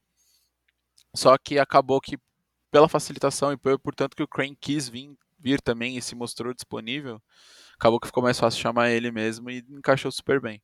Só 1.15 1.37
que 1.37 1.59
acabou 1.59 1.99
que, 2.01 2.17
pela 2.71 2.89
facilitação 2.89 3.51
e 3.51 3.57
por, 3.57 3.77
portanto 3.79 4.15
que 4.15 4.23
o 4.23 4.27
Crane 4.27 4.55
quis 4.59 4.89
vir, 4.89 5.15
vir 5.39 5.61
também 5.61 5.97
e 5.97 6.01
se 6.01 6.15
mostrou 6.15 6.53
disponível, 6.53 7.21
acabou 7.75 7.99
que 7.99 8.07
ficou 8.07 8.23
mais 8.23 8.39
fácil 8.39 8.61
chamar 8.61 8.91
ele 8.91 9.11
mesmo 9.11 9.49
e 9.49 9.65
encaixou 9.69 10.11
super 10.11 10.41
bem. 10.41 10.61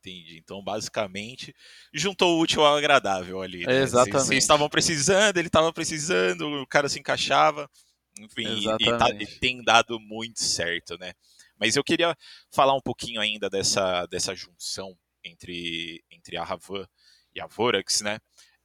Entendi. 0.00 0.38
Então, 0.38 0.62
basicamente, 0.62 1.54
juntou 1.92 2.36
o 2.36 2.40
útil 2.40 2.64
ao 2.64 2.76
agradável 2.76 3.42
ali. 3.42 3.66
Né? 3.66 3.82
Exatamente. 3.82 4.26
Vocês 4.26 4.44
estavam 4.44 4.68
precisando, 4.68 5.36
ele 5.36 5.48
estava 5.48 5.72
precisando, 5.72 6.62
o 6.62 6.66
cara 6.66 6.88
se 6.88 6.98
encaixava. 6.98 7.70
Enfim, 8.18 8.66
e, 8.80 8.98
tá, 8.98 9.10
e, 9.10 9.26
tem 9.26 9.62
dado 9.62 10.00
muito 10.00 10.42
certo, 10.42 10.98
né? 10.98 11.12
Mas 11.58 11.76
eu 11.76 11.84
queria 11.84 12.16
falar 12.50 12.74
um 12.74 12.80
pouquinho 12.80 13.20
ainda 13.20 13.48
dessa, 13.48 14.06
dessa 14.06 14.34
junção 14.34 14.96
entre, 15.22 16.02
entre 16.10 16.36
a 16.36 16.44
Ravan 16.44 16.86
e 17.34 17.40
a 17.40 17.46
Vorax, 17.46 18.00
né? 18.00 18.18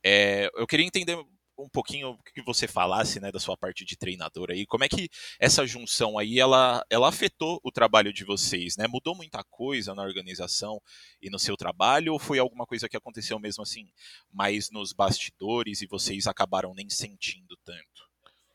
É, 0.03 0.49
eu 0.55 0.65
queria 0.65 0.85
entender 0.85 1.17
um 1.57 1.69
pouquinho 1.69 2.17
que 2.33 2.41
você 2.41 2.67
falasse, 2.67 3.19
né, 3.19 3.31
da 3.31 3.39
sua 3.39 3.57
parte 3.57 3.85
de 3.85 3.97
treinador 3.97 4.51
aí, 4.51 4.65
como 4.65 4.83
é 4.83 4.89
que 4.89 5.09
essa 5.39 5.65
junção 5.65 6.17
aí, 6.17 6.39
ela, 6.39 6.83
ela 6.89 7.07
afetou 7.07 7.59
o 7.63 7.71
trabalho 7.71 8.11
de 8.13 8.23
vocês, 8.23 8.75
né? 8.77 8.87
Mudou 8.87 9.15
muita 9.15 9.43
coisa 9.49 9.95
na 9.95 10.03
organização 10.03 10.81
e 11.21 11.29
no 11.29 11.39
seu 11.39 11.55
trabalho, 11.55 12.13
ou 12.13 12.19
foi 12.19 12.39
alguma 12.39 12.65
coisa 12.65 12.89
que 12.89 12.97
aconteceu 12.97 13.39
mesmo 13.39 13.63
assim, 13.63 13.89
mais 14.31 14.69
nos 14.69 14.93
bastidores 14.93 15.81
e 15.81 15.87
vocês 15.87 16.27
acabaram 16.27 16.73
nem 16.73 16.89
sentindo 16.89 17.57
tanto? 17.63 18.05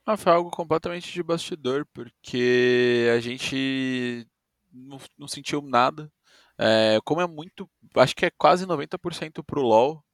Ah, 0.04 0.16
foi 0.16 0.32
algo 0.32 0.50
completamente 0.50 1.12
de 1.12 1.22
bastidor, 1.22 1.86
porque 1.92 3.08
a 3.14 3.20
gente 3.20 4.26
não, 4.72 4.98
não 5.18 5.28
sentiu 5.28 5.62
nada. 5.62 6.10
É, 6.58 6.98
como 7.04 7.20
é 7.20 7.26
muito, 7.26 7.68
acho 7.96 8.14
que 8.14 8.26
é 8.26 8.30
quase 8.30 8.66
90% 8.66 9.42
pro 9.44 9.62
LoL, 9.62 10.04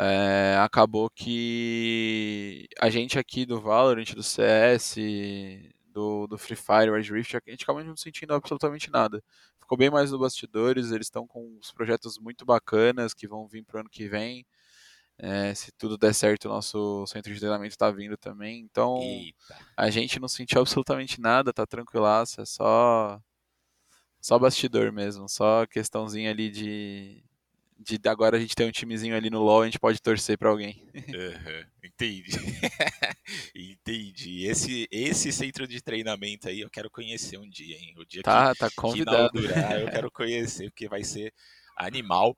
é, 0.00 0.56
acabou 0.58 1.10
que 1.10 2.68
a 2.78 2.88
gente 2.88 3.18
aqui 3.18 3.44
do 3.44 3.60
Valorant, 3.60 4.14
do 4.14 4.22
CS, 4.22 4.94
do, 5.92 6.28
do 6.28 6.38
Free 6.38 6.54
Fire, 6.54 6.90
Red 6.92 7.12
Rift, 7.12 7.36
a 7.36 7.50
gente 7.50 7.64
acabou 7.64 7.82
não 7.82 7.96
sentindo 7.96 8.32
absolutamente 8.32 8.90
nada. 8.92 9.20
Ficou 9.58 9.76
bem 9.76 9.90
mais 9.90 10.12
no 10.12 10.18
bastidores, 10.18 10.92
eles 10.92 11.08
estão 11.08 11.26
com 11.26 11.44
uns 11.58 11.72
projetos 11.72 12.16
muito 12.16 12.44
bacanas 12.46 13.12
que 13.12 13.26
vão 13.26 13.48
vir 13.48 13.64
pro 13.64 13.80
ano 13.80 13.90
que 13.90 14.08
vem. 14.08 14.46
É, 15.18 15.52
se 15.52 15.72
tudo 15.72 15.98
der 15.98 16.14
certo, 16.14 16.44
o 16.44 16.48
nosso 16.48 17.04
centro 17.08 17.32
de 17.34 17.40
treinamento 17.40 17.74
está 17.74 17.90
vindo 17.90 18.16
também. 18.16 18.60
Então, 18.60 18.98
Eita. 19.02 19.56
a 19.76 19.90
gente 19.90 20.20
não 20.20 20.28
sentiu 20.28 20.60
absolutamente 20.60 21.20
nada, 21.20 21.52
tá 21.52 21.66
tranquilaço, 21.66 22.40
é 22.40 22.46
só 22.46 23.20
só 24.20 24.38
bastidor 24.38 24.92
mesmo, 24.92 25.28
só 25.28 25.66
questãozinha 25.66 26.30
ali 26.30 26.50
de 26.50 27.24
de 27.78 27.98
agora 28.08 28.36
a 28.36 28.40
gente 28.40 28.54
ter 28.54 28.64
um 28.64 28.72
timezinho 28.72 29.14
ali 29.14 29.30
no 29.30 29.42
LoL, 29.42 29.62
a 29.62 29.64
gente 29.66 29.78
pode 29.78 30.00
torcer 30.00 30.36
para 30.36 30.48
alguém. 30.48 30.82
Uhum, 31.08 31.64
entendi. 31.84 32.30
entendi. 33.54 34.46
Esse, 34.46 34.88
esse 34.90 35.32
centro 35.32 35.66
de 35.66 35.80
treinamento 35.80 36.48
aí 36.48 36.60
eu 36.60 36.70
quero 36.70 36.90
conhecer 36.90 37.38
um 37.38 37.48
dia, 37.48 37.76
hein? 37.76 37.94
O 37.96 38.04
dia 38.04 38.22
tá, 38.22 38.52
que, 38.52 38.58
tá 38.58 38.70
convidado. 38.76 39.30
que 39.30 39.38
inaugurar, 39.38 39.80
eu 39.80 39.90
quero 39.90 40.10
conhecer, 40.10 40.70
porque 40.70 40.88
vai 40.88 41.02
ser 41.04 41.32
animal. 41.76 42.36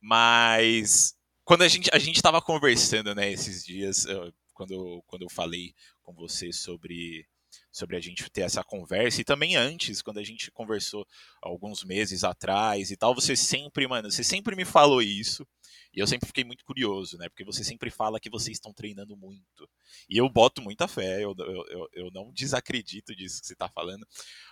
Mas 0.00 1.16
quando 1.44 1.62
a 1.62 1.68
gente 1.68 1.90
a 1.92 1.98
gente 1.98 2.16
estava 2.16 2.40
conversando, 2.40 3.14
né, 3.14 3.30
esses 3.30 3.64
dias, 3.64 4.06
quando, 4.52 5.02
quando 5.06 5.22
eu 5.22 5.30
falei 5.30 5.74
com 6.02 6.12
você 6.12 6.52
sobre 6.52 7.26
sobre 7.70 7.96
a 7.96 8.00
gente 8.00 8.28
ter 8.30 8.42
essa 8.42 8.62
conversa 8.62 9.20
e 9.20 9.24
também 9.24 9.56
antes, 9.56 10.02
quando 10.02 10.18
a 10.18 10.24
gente 10.24 10.50
conversou 10.50 11.06
alguns 11.42 11.84
meses 11.84 12.24
atrás 12.24 12.90
e 12.90 12.96
tal, 12.96 13.14
você 13.14 13.36
sempre, 13.36 13.86
mano, 13.86 14.10
você 14.10 14.24
sempre 14.24 14.56
me 14.56 14.64
falou 14.64 15.02
isso. 15.02 15.46
E 15.94 16.00
eu 16.00 16.06
sempre 16.06 16.26
fiquei 16.26 16.42
muito 16.42 16.64
curioso, 16.64 17.16
né? 17.16 17.28
Porque 17.28 17.44
você 17.44 17.62
sempre 17.62 17.88
fala 17.88 18.18
que 18.18 18.28
vocês 18.28 18.56
estão 18.56 18.72
treinando 18.72 19.16
muito. 19.16 19.68
E 20.08 20.16
eu 20.16 20.28
boto 20.28 20.60
muita 20.60 20.88
fé, 20.88 21.22
eu, 21.22 21.34
eu, 21.38 21.88
eu 21.92 22.10
não 22.10 22.32
desacredito 22.32 23.14
disso 23.14 23.40
que 23.40 23.46
você 23.46 23.52
está 23.52 23.68
falando. 23.68 24.04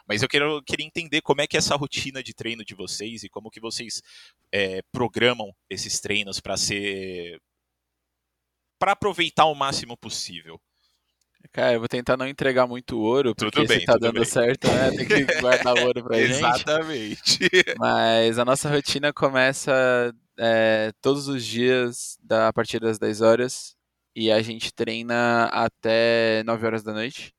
Mas 0.07 0.23
eu 0.23 0.29
quero, 0.29 0.63
queria 0.63 0.87
entender 0.87 1.21
como 1.21 1.41
é 1.41 1.47
que 1.47 1.57
é 1.57 1.59
essa 1.59 1.75
rotina 1.75 2.23
de 2.23 2.33
treino 2.33 2.65
de 2.65 2.75
vocês 2.75 3.25
e 3.25 3.29
como 3.29 3.51
que 3.51 3.61
vocês 3.61 4.03
é, 4.53 4.83
programam 4.93 5.53
esses 5.69 6.01
treinos 6.01 6.39
para 6.39 6.57
ser. 6.57 7.41
para 8.79 8.93
aproveitar 8.93 9.47
o 9.47 9.55
máximo 9.55 9.97
possível. 9.97 10.61
Cara, 11.51 11.75
eu 11.75 11.81
vou 11.81 11.89
tentar 11.89 12.17
não 12.17 12.27
entregar 12.27 12.67
muito 12.67 12.99
ouro, 12.99 13.35
porque 13.35 13.51
tudo 13.51 13.69
bem, 13.69 13.81
se 13.81 13.87
tá 13.87 13.97
dando 13.99 14.21
bem. 14.21 14.25
certo, 14.25 14.69
né? 14.69 14.91
Tem 14.91 15.07
que 15.07 15.25
guardar 15.41 15.77
ouro 15.79 16.03
pra 16.05 16.19
gente. 16.19 16.33
Exatamente. 16.33 17.39
Mas 17.79 18.39
a 18.39 18.45
nossa 18.45 18.71
rotina 18.71 19.13
começa 19.13 20.15
é, 20.39 20.93
todos 21.01 21.29
os 21.29 21.45
dias 21.45 22.17
da, 22.23 22.49
a 22.49 22.53
partir 22.53 22.79
das 22.81 22.99
10 22.99 23.21
horas 23.21 23.75
e 24.15 24.31
a 24.31 24.41
gente 24.43 24.73
treina 24.73 25.45
até 25.47 26.43
9 26.45 26.67
horas 26.67 26.83
da 26.83 26.93
noite. 26.93 27.35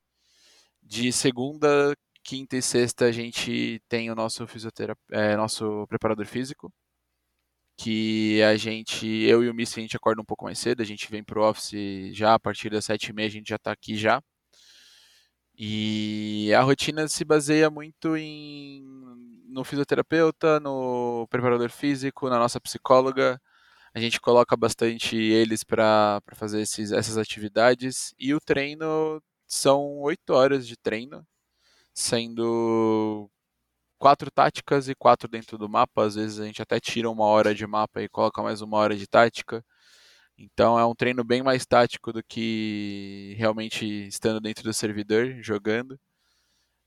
De 0.81 1.11
segunda, 1.11 1.95
quinta 2.23 2.57
e 2.57 2.61
sexta 2.61 3.05
a 3.05 3.11
gente 3.11 3.81
tem 3.87 4.11
o 4.11 4.15
nosso 4.15 4.45
fisioterapeuta, 4.45 5.15
é, 5.15 5.35
nosso 5.35 5.85
preparador 5.87 6.25
físico, 6.25 6.71
que 7.77 8.41
a 8.43 8.55
gente, 8.57 9.07
eu 9.07 9.43
e 9.43 9.49
o 9.49 9.53
Miss, 9.53 9.77
a 9.77 9.81
gente 9.81 9.97
acorda 9.97 10.21
um 10.21 10.25
pouco 10.25 10.45
mais 10.45 10.59
cedo, 10.59 10.81
a 10.81 10.85
gente 10.85 11.09
vem 11.09 11.23
pro 11.23 11.43
office 11.43 11.73
já 12.13 12.33
a 12.35 12.39
partir 12.39 12.69
das 12.69 12.85
sete 12.85 13.09
e 13.09 13.13
meia, 13.13 13.27
a 13.27 13.31
gente 13.31 13.49
já 13.49 13.55
está 13.57 13.71
aqui 13.71 13.95
já. 13.97 14.21
E 15.55 16.51
a 16.55 16.61
rotina 16.61 17.07
se 17.07 17.23
baseia 17.23 17.69
muito 17.69 18.17
em 18.17 18.83
no 19.49 19.63
fisioterapeuta, 19.63 20.59
no 20.59 21.27
preparador 21.29 21.69
físico, 21.69 22.29
na 22.29 22.39
nossa 22.39 22.59
psicóloga. 22.59 23.39
A 23.93 23.99
gente 23.99 24.19
coloca 24.19 24.57
bastante 24.57 25.15
eles 25.15 25.63
para 25.63 26.21
fazer 26.33 26.61
esses, 26.61 26.91
essas 26.91 27.17
atividades. 27.17 28.13
E 28.19 28.33
o 28.33 28.39
treino 28.41 29.21
são 29.47 29.99
oito 30.01 30.31
horas 30.33 30.67
de 30.67 30.75
treino, 30.77 31.25
sendo 31.93 33.29
quatro 34.03 34.29
táticas 34.29 34.89
e 34.89 34.95
quatro 34.95 35.29
dentro 35.29 35.57
do 35.57 35.69
mapa. 35.69 36.03
Às 36.05 36.15
vezes 36.15 36.37
a 36.37 36.45
gente 36.45 36.61
até 36.61 36.77
tira 36.77 37.09
uma 37.09 37.25
hora 37.25 37.55
de 37.55 37.65
mapa 37.65 38.01
e 38.01 38.09
coloca 38.09 38.43
mais 38.43 38.61
uma 38.61 38.77
hora 38.77 38.97
de 38.97 39.07
tática. 39.07 39.63
Então 40.37 40.77
é 40.77 40.85
um 40.85 40.93
treino 40.93 41.23
bem 41.23 41.41
mais 41.41 41.65
tático 41.65 42.11
do 42.11 42.21
que 42.23 43.33
realmente 43.37 43.85
estando 44.07 44.41
dentro 44.41 44.65
do 44.65 44.73
servidor 44.73 45.37
jogando. 45.41 45.97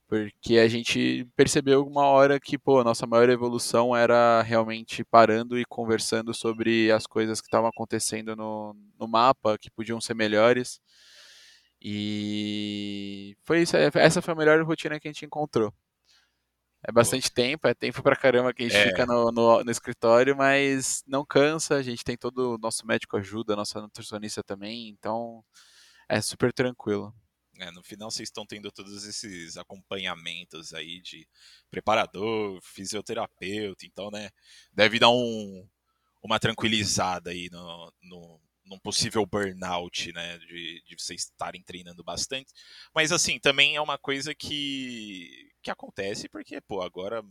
Porque 0.09 0.59
a 0.59 0.69
gente 0.69 1.27
percebeu 1.37 1.87
uma 1.87 2.07
hora 2.07 2.39
que, 2.39 2.59
pô, 2.59 2.81
a 2.81 2.85
nossa 2.85 3.07
maior 3.07 3.29
evolução 3.31 3.97
era 3.97 4.43
realmente 4.43 5.05
parando 5.05 5.59
e 5.59 5.65
conversando 5.65 6.35
sobre 6.35 6.93
as 6.93 7.07
coisas 7.07 7.41
que 7.41 7.47
estavam 7.47 7.69
acontecendo 7.71 8.37
no, 8.37 8.77
no 8.99 9.09
mapa, 9.09 9.59
que 9.59 9.71
podiam 9.71 10.01
ser 10.01 10.15
melhores. 10.15 10.81
E 11.81 13.37
foi 13.45 13.63
isso, 13.63 13.77
essa 13.77 14.23
foi 14.23 14.35
a 14.35 14.37
melhor 14.37 14.63
rotina 14.65 15.01
que 15.01 15.09
a 15.09 15.13
gente 15.13 15.25
encontrou. 15.25 15.73
É 16.83 16.93
bastante 16.93 17.31
tempo, 17.33 17.67
é 17.67 17.75
tempo 17.75 18.03
pra 18.03 18.17
caramba 18.17 18.55
que 18.55 18.63
a 18.63 18.69
gente 18.69 18.79
é. 18.79 18.89
fica 18.89 19.05
no, 19.05 19.33
no, 19.33 19.65
no, 19.65 19.71
escritório, 19.71 20.37
mas 20.37 21.03
não 21.07 21.25
cansa, 21.25 21.77
a 21.77 21.83
gente 21.83 22.05
tem 22.05 22.17
todo 22.17 22.55
o 22.55 22.59
nosso 22.59 22.87
médico 22.87 23.17
ajuda, 23.17 23.57
nossa 23.57 23.81
nutricionista 23.81 24.43
também, 24.43 24.89
então 24.89 25.45
é 26.09 26.21
super 26.21 26.53
tranquilo. 26.53 27.13
É, 27.59 27.71
no 27.71 27.83
final 27.83 28.11
vocês 28.11 28.29
estão 28.29 28.47
tendo 28.47 28.71
todos 28.71 29.05
esses 29.05 29.57
acompanhamentos 29.57 30.75
aí 30.75 31.01
de 31.01 31.27
preparador, 31.71 32.61
fisioterapeuta, 32.63 33.87
então, 33.87 34.11
né, 34.11 34.31
deve 34.73 34.99
dar 34.99 35.11
um, 35.11 35.67
uma 36.23 36.39
tranquilizada 36.39 37.31
aí 37.31 37.49
no, 37.51 37.93
no, 38.03 38.41
num 38.67 38.79
possível 38.79 39.25
burnout, 39.25 40.13
né, 40.13 40.39
de, 40.39 40.83
de 40.87 40.97
vocês 40.99 41.23
estarem 41.23 41.63
treinando 41.63 42.05
bastante. 42.05 42.53
Mas, 42.95 43.13
assim, 43.13 43.39
também 43.39 43.77
é 43.77 43.81
uma 43.81 43.97
coisa 43.97 44.35
que, 44.35 45.46
que 45.67 45.71
acontece 45.71 46.29
porque, 46.29 46.61
pô, 46.61 46.81
agora 46.81 47.25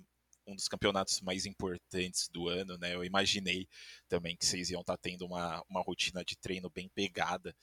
um 0.46 0.56
dos 0.56 0.68
campeonatos 0.68 1.22
mais 1.22 1.46
importantes 1.46 2.27
do 2.32 2.48
ano, 2.50 2.77
né? 2.77 2.94
Eu 2.94 3.04
imaginei 3.04 3.68
também 4.10 4.36
que 4.36 4.46
vocês 4.46 4.70
iam 4.70 4.82
estar 4.82 4.98
tá 4.98 5.00
tendo 5.01 5.25
uma, 5.25 5.63
uma 5.70 5.82
rotina 5.82 6.24
de 6.24 6.38
treino 6.38 6.70
bem 6.70 6.89
pegada. 6.94 7.56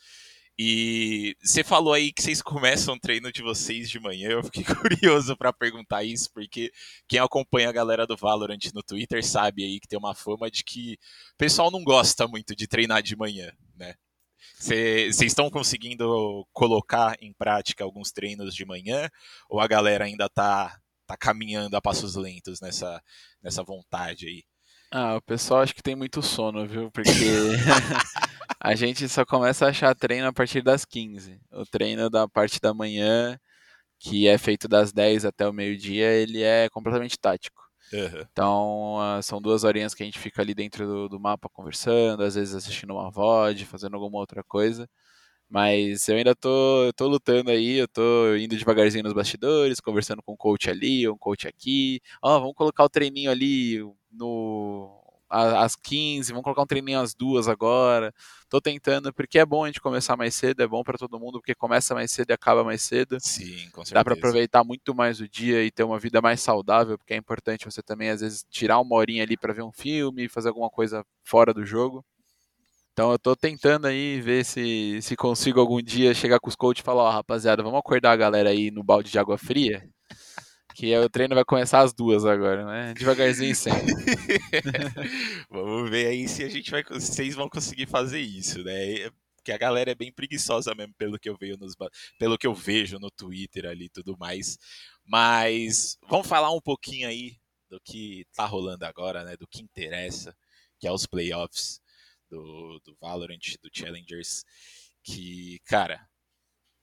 E 0.59 1.37
você 1.43 1.63
falou 1.63 1.93
aí 1.93 2.13
que 2.13 2.23
vocês 2.23 2.43
começam 2.43 2.95
o 2.95 3.01
treino 3.01 3.31
de 3.31 3.43
vocês 3.43 3.89
de 3.89 4.01
manhã. 4.01 4.31
Eu 4.31 4.43
fiquei 4.45 4.65
curioso 4.65 5.37
para 5.37 5.53
perguntar 5.53 6.05
isso, 6.05 6.31
porque 6.33 6.73
quem 7.07 7.19
acompanha 7.19 7.69
a 7.69 7.73
galera 7.73 8.07
do 8.07 8.17
Valorant 8.17 8.59
no 8.75 8.83
Twitter 8.83 9.25
sabe 9.25 9.65
aí 9.65 9.79
que 9.79 9.89
tem 9.89 9.99
uma 9.99 10.15
fama 10.15 10.51
de 10.51 10.65
que 10.65 10.95
o 11.35 11.37
pessoal 11.37 11.71
não 11.71 11.85
gosta 11.85 12.27
muito 12.27 12.57
de 12.57 12.67
treinar 12.67 13.03
de 13.03 13.15
manhã, 13.15 13.53
né? 13.77 13.95
Vocês 14.59 15.21
estão 15.21 15.51
conseguindo 15.51 16.47
colocar 16.53 17.17
em 17.21 17.33
prática 17.33 17.85
alguns 17.85 18.13
treinos 18.13 18.55
de 18.55 18.65
manhã? 18.65 19.09
Ou 19.49 19.61
a 19.61 19.67
galera 19.67 20.05
ainda 20.05 20.27
está 20.27 20.79
tá 21.07 21.17
caminhando 21.17 21.77
a 21.77 21.83
passos 21.83 22.15
lentos 22.15 22.61
nessa, 22.61 23.03
nessa 23.43 23.63
vontade 23.63 24.27
aí? 24.27 24.45
Ah, 24.91 25.17
o 25.17 25.23
pessoal 25.23 25.63
acho 25.63 25.75
que 25.75 25.83
tem 25.83 25.97
muito 25.97 26.21
sono, 26.21 26.67
viu? 26.67 26.91
Porque 26.91 27.11
a 28.61 28.75
gente 28.75 29.09
só 29.09 29.25
começa 29.25 29.65
a 29.65 29.71
achar 29.71 29.95
treino 29.95 30.27
a 30.27 30.33
partir 30.33 30.63
das 30.63 30.85
15. 30.85 31.41
O 31.51 31.65
treino 31.65 32.11
da 32.11 32.29
parte 32.29 32.61
da 32.61 32.75
manhã, 32.75 33.39
que 33.99 34.29
é 34.29 34.37
feito 34.37 34.69
das 34.69 34.93
10 34.93 35.25
até 35.25 35.49
o 35.49 35.53
meio-dia, 35.53 36.13
ele 36.13 36.43
é 36.43 36.69
completamente 36.69 37.19
tático. 37.19 37.72
Uhum. 37.93 38.25
Então, 38.33 38.95
uh, 38.97 39.23
são 39.23 39.41
duas 39.41 39.65
horinhas 39.65 39.95
que 39.95 40.03
a 40.03 40.07
gente 40.07 40.19
fica 40.19 40.41
ali 40.41 40.55
dentro 40.55 40.87
do, 40.87 41.09
do, 41.11 41.21
mapa 41.21 41.49
conversando, 41.49 42.23
às 42.23 42.35
vezes 42.35 42.55
assistindo 42.55 42.95
uma 42.95 43.11
VOD, 43.11 43.67
fazendo 43.67 43.95
alguma 43.95 44.19
outra 44.19 44.43
coisa. 44.43 44.89
Mas 45.49 46.09
eu 46.09 46.17
ainda 46.17 46.35
tô, 46.35 46.85
eu 46.87 46.93
tô 46.95 47.09
lutando 47.09 47.51
aí, 47.51 47.77
eu 47.79 47.89
tô 47.89 48.35
indo 48.37 48.57
devagarzinho 48.57 49.05
nos 49.05 49.13
bastidores, 49.13 49.81
conversando 49.81 50.23
com 50.23 50.33
um 50.33 50.37
coach 50.37 50.71
ali, 50.71 51.09
um 51.09 51.19
coach 51.19 51.47
aqui. 51.49 52.01
Ó, 52.23 52.37
oh, 52.37 52.41
vamos 52.41 52.55
colocar 52.57 52.85
o 52.85 52.89
treininho 52.89 53.31
ali 53.31 53.79
no 54.11 55.02
às 55.33 55.75
15, 55.75 56.31
vamos 56.31 56.45
colocar 56.45 56.63
um 56.63 56.67
treininho 56.67 57.01
às 57.01 57.15
duas 57.15 57.49
agora. 57.49 58.13
Tô 58.49 58.61
tentando, 58.61 59.13
porque 59.15 59.39
é 59.39 59.47
bom 59.47 59.65
a 59.65 59.67
gente 59.67 59.81
começar 59.81 60.15
mais 60.17 60.35
cedo, 60.35 60.63
é 60.63 60.67
bom 60.67 60.83
para 60.83 60.99
todo 60.99 61.19
mundo, 61.19 61.41
porque 61.41 61.55
começa 61.55 61.95
mais 61.95 62.11
cedo 62.11 62.31
e 62.31 62.33
acaba 62.35 62.63
mais 62.63 62.83
cedo. 62.83 63.19
Sim, 63.19 63.71
com 63.71 63.85
certeza. 63.85 63.95
Dá 63.95 64.05
para 64.05 64.15
aproveitar 64.15 64.63
muito 64.63 64.95
mais 64.95 65.21
o 65.21 65.29
dia 65.29 65.65
e 65.65 65.71
ter 65.71 65.85
uma 65.85 65.99
vida 65.99 66.21
mais 66.21 66.41
saudável, 66.41 66.99
porque 66.99 67.15
é 67.15 67.17
importante 67.17 67.65
você 67.65 67.83
também, 67.83 68.11
às 68.11 68.21
vezes, 68.21 68.45
tirar 68.51 68.79
uma 68.79 68.95
horinha 68.97 69.23
ali 69.23 69.37
para 69.37 69.55
ver 69.55 69.63
um 69.63 69.73
filme, 69.73 70.29
fazer 70.29 70.49
alguma 70.49 70.69
coisa 70.69 71.05
fora 71.25 71.55
do 71.55 71.65
jogo. 71.65 72.05
Então 72.93 73.11
eu 73.11 73.19
tô 73.19 73.35
tentando 73.35 73.87
aí 73.87 74.21
ver 74.21 74.45
se, 74.45 75.01
se 75.01 75.17
consigo 75.17 75.59
algum 75.59 75.81
dia 75.81 76.13
chegar 76.13 76.39
com 76.39 76.51
os 76.51 76.55
coaches 76.55 76.83
e 76.83 76.85
falar, 76.85 77.05
ó, 77.05 77.09
oh, 77.09 77.13
rapaziada, 77.13 77.63
vamos 77.63 77.79
acordar 77.79 78.13
a 78.13 78.17
galera 78.17 78.51
aí 78.51 78.71
no 78.71 78.85
balde 78.85 79.11
de 79.11 79.19
água 79.19 79.39
fria 79.39 79.83
que 80.75 80.93
é, 80.93 81.01
o 81.01 81.09
treino 81.09 81.35
vai 81.35 81.45
começar 81.45 81.81
às 81.81 81.93
duas 81.93 82.25
agora, 82.25 82.65
né? 82.65 82.95
Devagarzinho 82.95 83.55
sempre. 83.55 83.93
Vamos 85.51 85.91
ver 85.91 86.09
aí 86.09 86.29
se 86.29 86.43
a 86.43 86.49
gente 86.49 86.71
vai, 86.71 86.83
vocês 86.85 87.35
vão 87.35 87.49
conseguir 87.49 87.87
fazer 87.87 88.21
isso, 88.21 88.63
né? 88.63 89.11
Porque 89.37 89.53
a 89.53 89.59
galera 89.59 89.91
é 89.91 89.95
bem 89.95 90.13
preguiçosa 90.13 90.75
mesmo, 90.75 90.95
pelo 90.95 91.19
que 91.19 91.29
eu 91.29 91.37
vejo 91.37 91.59
nos, 91.59 91.75
pelo 92.19 92.39
que 92.39 92.47
eu 92.47 92.55
vejo 92.55 92.99
no 92.99 93.11
Twitter 93.11 93.67
ali 93.67 93.87
e 93.87 93.91
tudo 93.91 94.17
mais. 94.17 94.57
Mas 95.05 95.99
vamos 96.09 96.29
falar 96.29 96.53
um 96.53 96.61
pouquinho 96.61 97.09
aí 97.09 97.37
do 97.69 97.81
que 97.81 98.25
tá 98.35 98.47
rolando 98.47 98.85
agora, 98.85 99.25
né? 99.25 99.37
Do 99.37 99.47
que 99.49 99.61
interessa, 99.61 100.37
que 100.79 100.87
é 100.87 100.93
os 100.93 101.07
playoffs 101.07 101.81
do, 102.31 102.81
do 102.85 102.97
Valorant, 103.01 103.41
do 103.63 103.71
Challengers. 103.73 104.45
Que, 105.03 105.59
cara, 105.65 106.09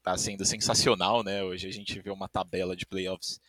tá 0.04 0.18
sendo 0.18 0.44
sensacional, 0.46 1.24
né? 1.24 1.44
Hoje 1.44 1.68
a 1.68 1.72
gente 1.72 2.00
vê 2.02 2.10
uma 2.10 2.28
tabela 2.28 2.76
de 2.76 2.86
playoffs 2.86 3.40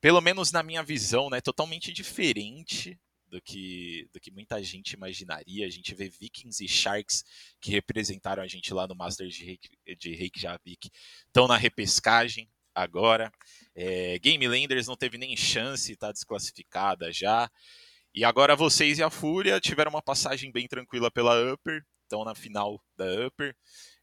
pelo 0.00 0.20
menos 0.20 0.52
na 0.52 0.62
minha 0.62 0.82
visão, 0.82 1.28
né, 1.30 1.40
totalmente 1.40 1.92
diferente 1.92 2.98
do 3.28 3.40
que, 3.40 4.08
do 4.12 4.20
que 4.20 4.30
muita 4.30 4.62
gente 4.62 4.92
imaginaria. 4.92 5.66
A 5.66 5.70
gente 5.70 5.94
vê 5.94 6.08
Vikings 6.08 6.64
e 6.64 6.68
Sharks 6.68 7.24
que 7.60 7.70
representaram 7.70 8.42
a 8.42 8.46
gente 8.46 8.72
lá 8.72 8.86
no 8.86 8.94
Masters 8.94 9.34
de, 9.34 9.44
Reik, 9.44 9.68
de 9.98 10.14
Reykjavik, 10.14 10.90
estão 11.26 11.46
na 11.46 11.56
repescagem 11.56 12.48
agora. 12.74 13.32
É, 13.74 14.18
Game 14.18 14.46
Landers 14.46 14.86
não 14.86 14.96
teve 14.96 15.18
nem 15.18 15.36
chance, 15.36 15.92
está 15.92 16.12
desclassificada 16.12 17.12
já. 17.12 17.50
E 18.14 18.24
agora 18.24 18.56
vocês 18.56 18.98
e 18.98 19.02
a 19.02 19.10
Fúria 19.10 19.60
tiveram 19.60 19.90
uma 19.90 20.02
passagem 20.02 20.50
bem 20.50 20.66
tranquila 20.66 21.10
pela 21.10 21.52
Upper, 21.52 21.84
estão 22.02 22.24
na 22.24 22.34
final 22.34 22.82
da 22.96 23.26
Upper. 23.26 23.54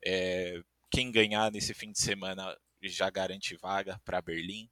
É, 0.06 0.62
quem 0.92 1.12
ganhar 1.12 1.52
nesse 1.52 1.74
fim 1.74 1.92
de 1.92 2.00
semana 2.00 2.56
já 2.84 3.10
garante 3.10 3.58
vaga 3.58 4.00
para 4.06 4.22
Berlim. 4.22 4.70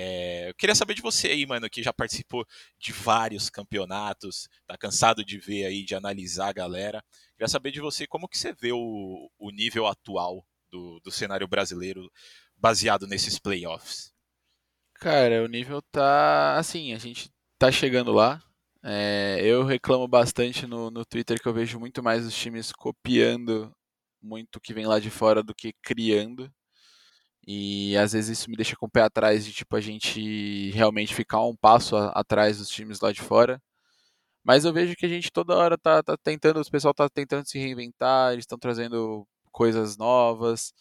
É, 0.00 0.50
eu 0.50 0.54
queria 0.54 0.74
saber 0.74 0.94
de 0.94 1.02
você 1.02 1.28
aí, 1.28 1.44
mano, 1.44 1.68
que 1.68 1.82
já 1.82 1.92
participou 1.92 2.46
de 2.78 2.92
vários 2.92 3.50
campeonatos, 3.50 4.48
tá 4.66 4.78
cansado 4.78 5.24
de 5.24 5.38
ver 5.38 5.64
aí, 5.64 5.84
de 5.84 5.94
analisar 5.94 6.48
a 6.48 6.52
galera. 6.52 7.04
Queria 7.32 7.48
saber 7.48 7.72
de 7.72 7.80
você 7.80 8.06
como 8.06 8.28
que 8.28 8.38
você 8.38 8.52
vê 8.52 8.70
o, 8.72 9.30
o 9.38 9.50
nível 9.50 9.86
atual 9.86 10.46
do, 10.70 11.00
do 11.00 11.10
cenário 11.10 11.48
brasileiro 11.48 12.08
baseado 12.56 13.08
nesses 13.08 13.38
playoffs. 13.38 14.12
Cara, 14.94 15.42
o 15.42 15.48
nível 15.48 15.82
tá 15.90 16.56
assim, 16.56 16.92
a 16.92 16.98
gente 16.98 17.30
tá 17.58 17.72
chegando 17.72 18.12
lá. 18.12 18.40
É, 18.84 19.40
eu 19.42 19.64
reclamo 19.64 20.06
bastante 20.06 20.64
no, 20.64 20.90
no 20.90 21.04
Twitter 21.04 21.40
que 21.40 21.48
eu 21.48 21.52
vejo 21.52 21.80
muito 21.80 22.02
mais 22.02 22.24
os 22.24 22.34
times 22.34 22.70
copiando 22.70 23.74
muito 24.22 24.60
que 24.60 24.74
vem 24.74 24.86
lá 24.86 24.98
de 24.98 25.10
fora 25.10 25.42
do 25.42 25.54
que 25.54 25.72
criando. 25.82 26.52
E 27.50 27.96
às 27.96 28.12
vezes 28.12 28.38
isso 28.40 28.50
me 28.50 28.56
deixa 28.56 28.76
com 28.76 28.84
o 28.86 28.90
pé 28.90 29.00
atrás 29.02 29.42
de 29.46 29.52
tipo 29.54 29.74
a 29.74 29.80
gente 29.80 30.70
realmente 30.72 31.14
ficar 31.14 31.42
um 31.42 31.56
passo 31.56 31.96
a, 31.96 32.08
atrás 32.10 32.58
dos 32.58 32.68
times 32.68 33.00
lá 33.00 33.10
de 33.10 33.22
fora. 33.22 33.62
Mas 34.44 34.64
eu 34.64 34.72
vejo 34.72 34.96
que 34.96 35.06
a 35.06 35.08
gente 35.08 35.30
toda 35.32 35.56
hora 35.56 35.78
tá, 35.78 36.02
tá 36.02 36.16
tentando, 36.16 36.60
o 36.60 36.70
pessoal 36.70 36.94
tá 36.94 37.08
tentando 37.08 37.46
se 37.48 37.58
reinventar, 37.58 38.32
eles 38.32 38.44
estão 38.44 38.58
trazendo 38.58 39.26
coisas 39.52 39.96
novas. 39.96 40.72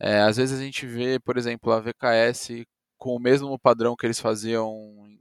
É, 0.00 0.20
às 0.22 0.36
vezes 0.38 0.58
a 0.60 0.62
gente 0.62 0.86
vê, 0.86 1.18
por 1.20 1.36
exemplo, 1.38 1.72
a 1.72 1.80
VKS 1.80 2.66
com 2.98 3.16
o 3.16 3.20
mesmo 3.20 3.58
padrão 3.58 3.96
que 3.96 4.06
eles 4.06 4.20
faziam 4.20 4.72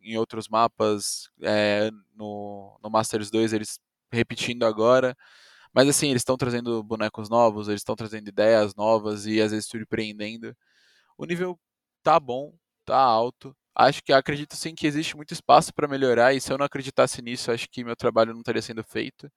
em 0.04 0.18
outros 0.18 0.48
mapas 0.50 1.30
é, 1.42 1.92
no, 2.16 2.78
no 2.84 2.90
Masters 2.90 3.30
2, 3.32 3.54
eles 3.54 3.80
repetindo 4.12 4.66
agora. 4.66 5.16
Mas 5.74 5.90
assim, 5.90 6.10
eles 6.10 6.22
estão 6.22 6.38
trazendo 6.38 6.84
bonecos 6.84 7.30
novos, 7.30 7.68
eles 7.68 7.82
estão 7.82 7.96
trazendo 7.96 8.30
ideias 8.30 8.76
novas 8.76 9.26
e 9.28 9.42
às 9.42 9.52
vezes 9.52 9.68
surpreendendo. 9.68 10.56
O 11.18 11.26
nível 11.26 11.60
tá 12.04 12.20
bom, 12.20 12.54
tá 12.86 12.98
alto. 12.98 13.56
Acho 13.76 14.04
que 14.04 14.14
acredito 14.14 14.56
sim 14.56 14.76
que 14.76 14.86
existe 14.88 15.16
muito 15.16 15.34
espaço 15.34 15.74
para 15.74 15.88
melhorar 15.88 16.34
e 16.34 16.42
se 16.42 16.52
eu 16.54 16.58
não 16.58 16.66
acreditasse 16.66 17.22
nisso, 17.22 17.52
acho 17.52 17.68
que 17.70 17.84
meu 17.84 17.96
trabalho 17.96 18.32
não 18.34 18.40
estaria 18.42 18.62
sendo 18.62 18.84
feito. 18.84 19.32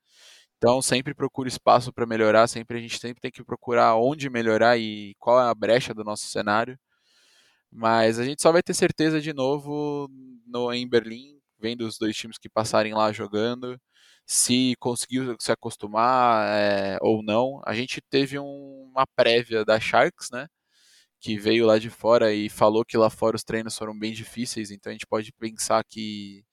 Então 0.59 0.83
sempre 0.83 1.14
procuro 1.14 1.49
espaço 1.49 1.92
para 1.92 2.06
melhorar, 2.06 2.47
sempre 2.49 2.78
a 2.78 2.80
gente 2.80 2.99
sempre 3.00 3.21
tem 3.21 3.30
que 3.33 3.45
procurar 3.45 3.97
onde 3.97 4.30
melhorar 4.30 4.78
e 4.78 5.14
qual 5.18 5.40
é 5.40 5.50
a 5.50 5.54
brecha 5.54 5.95
do 5.95 6.04
nosso 6.04 6.26
cenário. 6.26 6.78
Mas 7.71 8.18
a 8.18 8.25
gente 8.25 8.42
só 8.42 8.52
vai 8.52 8.62
ter 8.62 8.75
certeza 8.75 9.21
de 9.21 9.33
novo 9.33 10.09
no, 10.47 10.73
em 10.73 10.88
Berlim, 10.88 11.38
vendo 11.59 11.83
os 11.87 11.99
dois 11.99 12.16
times 12.16 12.38
que 12.38 12.49
passarem 12.49 12.95
lá 12.95 13.12
jogando, 13.12 13.80
se 14.26 14.75
conseguiu 14.80 15.37
se 15.40 15.52
acostumar 15.52 16.47
é, 16.49 16.99
ou 17.02 17.23
não. 17.23 17.61
A 17.66 17.75
gente 17.75 18.00
teve 18.11 18.38
um, 18.38 18.88
uma 18.92 19.06
prévia 19.16 19.64
da 19.64 19.78
Sharks, 19.80 20.30
né? 20.33 20.47
Que 21.26 21.37
veio 21.37 21.66
lá 21.66 21.76
de 21.76 21.90
fora 21.90 22.33
e 22.33 22.49
falou 22.49 22.85
que 22.85 22.97
lá 22.97 23.11
fora 23.11 23.35
os 23.35 23.42
treinos 23.42 23.76
foram 23.76 23.99
bem 23.99 24.12
difíceis, 24.12 24.71
então 24.71 24.90
a 24.90 24.92
gente 24.92 25.06
pode 25.09 25.33
pensar 25.33 25.83
que 25.85 26.45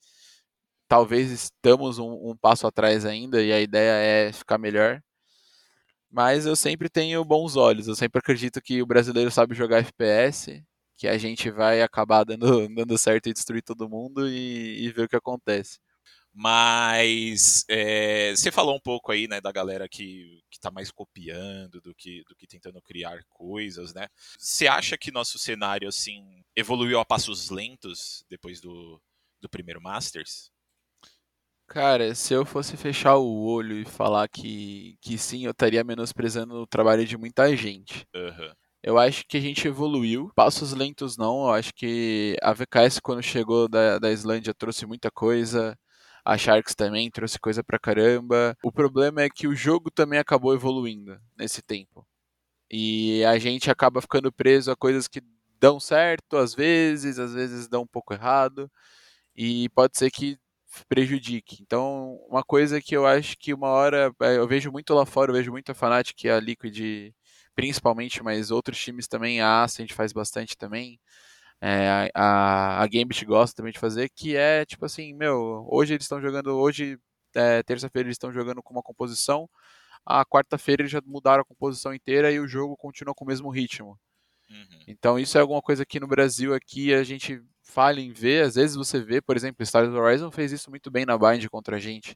talvez 0.87 1.29
estamos 1.29 1.99
um, 1.99 2.31
um, 2.31 2.35
passo 2.35 2.65
atrás 2.65 3.05
ainda 3.05 3.39
e 3.43 3.53
a 3.53 3.61
ideia 3.61 3.91
é 4.29 4.33
ficar 4.33 4.57
melhor. 4.57 4.99
Mas 6.09 6.47
eu 6.47 6.55
sempre 6.55 6.89
tenho 6.89 7.23
bons 7.23 7.55
olhos, 7.55 7.87
eu 7.87 7.95
sempre 7.95 8.17
acredito 8.19 8.59
que 8.61 8.81
o 8.81 8.85
brasileiro 8.87 9.29
sabe 9.29 9.53
jogar 9.53 9.79
FPS, 9.79 10.63
que 10.97 11.07
a 11.07 11.19
gente 11.19 11.51
vai 11.51 11.83
acabar 11.83 12.23
dando, 12.23 12.67
dando 12.75 12.97
certo 12.97 13.29
e 13.29 13.33
destruir 13.33 13.61
todo 13.61 13.87
mundo 13.89 14.27
e, 14.27 14.85
e 14.85 14.91
ver 14.91 15.03
o 15.03 15.09
que 15.09 15.15
acontece. 15.15 15.77
Mas 16.33 17.63
é, 17.69 18.31
você 18.35 18.51
falou 18.51 18.75
um 18.75 18.79
pouco 18.79 19.11
aí, 19.11 19.27
né, 19.27 19.39
da 19.39 19.51
galera 19.51 19.87
que, 19.87 20.41
que 20.49 20.59
tá 20.59 20.71
mais 20.71 20.89
copiando 20.89 21.79
do 21.79 21.93
que, 21.93 22.23
do 22.27 22.35
que 22.35 22.47
tentando 22.47 22.81
criar 22.81 23.23
coisas, 23.29 23.93
né? 23.93 24.07
Você 24.37 24.67
acha 24.67 24.97
que 24.97 25.11
nosso 25.11 25.37
cenário, 25.37 25.87
assim, 25.87 26.43
evoluiu 26.55 26.99
a 26.99 27.05
passos 27.05 27.51
lentos 27.51 28.25
depois 28.27 28.59
do, 28.59 28.99
do 29.39 29.47
primeiro 29.47 29.79
Masters? 29.79 30.51
Cara, 31.67 32.13
se 32.13 32.33
eu 32.33 32.45
fosse 32.45 32.75
fechar 32.77 33.17
o 33.17 33.45
olho 33.45 33.77
e 33.77 33.85
falar 33.85 34.27
que, 34.27 34.97
que 35.01 35.17
sim, 35.17 35.45
eu 35.45 35.51
estaria 35.51 35.83
menosprezando 35.83 36.55
o 36.55 36.67
trabalho 36.67 37.05
de 37.05 37.17
muita 37.17 37.55
gente. 37.55 38.05
Uhum. 38.13 38.53
Eu 38.83 38.97
acho 38.97 39.23
que 39.27 39.37
a 39.37 39.39
gente 39.39 39.67
evoluiu. 39.67 40.29
Passos 40.35 40.73
lentos 40.73 41.15
não. 41.15 41.45
Eu 41.45 41.51
acho 41.51 41.73
que 41.73 42.35
a 42.41 42.51
VKS, 42.53 42.99
quando 43.01 43.23
chegou 43.23 43.69
da, 43.69 43.97
da 43.97 44.11
Islândia, 44.11 44.53
trouxe 44.53 44.85
muita 44.85 45.09
coisa. 45.09 45.77
A 46.25 46.37
Sharks 46.37 46.75
também 46.75 47.11
trouxe 47.11 47.39
coisa 47.39 47.63
pra 47.63 47.79
caramba. 47.79 48.57
O 48.63 48.71
problema 48.71 49.21
é 49.21 49.29
que 49.29 49.47
o 49.47 49.55
jogo 49.55 49.91
também 49.91 50.19
acabou 50.19 50.53
evoluindo 50.53 51.19
nesse 51.37 51.61
tempo. 51.61 52.05
E 52.71 53.23
a 53.25 53.37
gente 53.39 53.71
acaba 53.71 54.01
ficando 54.01 54.31
preso 54.31 54.71
a 54.71 54.75
coisas 54.75 55.07
que 55.07 55.21
dão 55.59 55.79
certo 55.79 56.37
às 56.37 56.55
vezes, 56.55 57.19
às 57.19 57.33
vezes 57.33 57.67
dão 57.67 57.83
um 57.83 57.87
pouco 57.87 58.13
errado. 58.13 58.71
E 59.35 59.69
pode 59.69 59.97
ser 59.97 60.11
que 60.11 60.37
prejudique. 60.89 61.59
Então, 61.61 62.19
uma 62.29 62.43
coisa 62.43 62.81
que 62.81 62.95
eu 62.95 63.05
acho 63.05 63.37
que 63.37 63.53
uma 63.53 63.69
hora 63.69 64.13
é, 64.21 64.37
eu 64.37 64.47
vejo 64.47 64.71
muito 64.71 64.93
lá 64.93 65.05
fora, 65.05 65.31
eu 65.31 65.35
vejo 65.35 65.51
muito 65.51 65.71
a 65.71 65.75
Fnatic, 65.75 66.25
a 66.25 66.39
Liquid 66.39 67.13
principalmente, 67.55 68.23
mas 68.23 68.49
outros 68.51 68.79
times 68.79 69.07
também, 69.07 69.39
a 69.41 69.63
Ascent 69.63 69.93
faz 69.93 70.11
bastante 70.11 70.57
também 70.57 70.99
é, 71.65 72.11
a, 72.13 72.83
a 72.83 72.87
Gambit 72.87 73.23
gosta 73.23 73.55
também 73.55 73.71
de 73.71 73.79
fazer, 73.79 74.09
que 74.09 74.35
é 74.35 74.65
tipo 74.65 74.83
assim, 74.83 75.13
meu, 75.13 75.65
hoje 75.71 75.93
eles 75.93 76.03
estão 76.03 76.19
jogando, 76.19 76.47
hoje, 76.47 76.99
é, 77.33 77.63
terça-feira 77.63 78.05
eles 78.05 78.15
estão 78.15 78.33
jogando 78.33 78.61
com 78.61 78.73
uma 78.73 78.83
composição, 78.83 79.49
a 80.05 80.25
quarta-feira 80.25 80.81
eles 80.81 80.91
já 80.91 80.99
mudaram 81.05 81.41
a 81.41 81.45
composição 81.45 81.93
inteira 81.93 82.29
e 82.29 82.37
o 82.37 82.47
jogo 82.49 82.75
continua 82.75 83.15
com 83.15 83.23
o 83.23 83.27
mesmo 83.29 83.49
ritmo. 83.49 83.97
Uhum. 84.49 84.83
Então 84.85 85.17
isso 85.17 85.37
é 85.37 85.41
alguma 85.41 85.61
coisa 85.61 85.85
que 85.85 86.01
no 86.01 86.07
Brasil 86.07 86.53
aqui 86.53 86.93
a 86.93 87.01
gente 87.01 87.41
falha 87.61 88.01
em 88.01 88.11
ver, 88.11 88.43
às 88.43 88.55
vezes 88.55 88.75
você 88.75 88.99
vê, 88.99 89.21
por 89.21 89.37
exemplo, 89.37 89.65
Star 89.65 89.85
Horizon 89.85 90.31
fez 90.31 90.51
isso 90.51 90.69
muito 90.69 90.91
bem 90.91 91.05
na 91.05 91.17
Bind 91.17 91.47
contra 91.47 91.77
a 91.77 91.79
gente. 91.79 92.13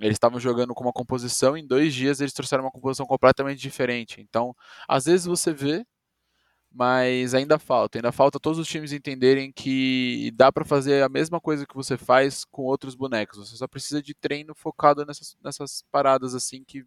Eles 0.00 0.16
estavam 0.16 0.40
jogando 0.40 0.74
com 0.74 0.82
uma 0.82 0.92
composição, 0.92 1.56
em 1.56 1.64
dois 1.64 1.94
dias 1.94 2.20
eles 2.20 2.32
trouxeram 2.32 2.64
uma 2.64 2.70
composição 2.72 3.06
completamente 3.06 3.60
diferente. 3.60 4.20
Então, 4.20 4.56
às 4.88 5.04
vezes 5.04 5.24
você 5.24 5.52
vê, 5.52 5.86
mas 6.74 7.34
ainda 7.34 7.58
falta, 7.58 7.98
ainda 7.98 8.12
falta 8.12 8.40
todos 8.40 8.58
os 8.58 8.66
times 8.66 8.92
entenderem 8.92 9.52
que 9.52 10.30
dá 10.34 10.50
para 10.50 10.64
fazer 10.64 11.02
a 11.02 11.08
mesma 11.08 11.40
coisa 11.40 11.66
que 11.66 11.74
você 11.74 11.96
faz 11.96 12.44
com 12.44 12.62
outros 12.62 12.94
bonecos. 12.94 13.38
Você 13.38 13.56
só 13.56 13.68
precisa 13.68 14.02
de 14.02 14.14
treino 14.14 14.54
focado 14.54 15.04
nessas, 15.04 15.36
nessas 15.42 15.84
paradas 15.90 16.34
assim 16.34 16.64
que 16.64 16.84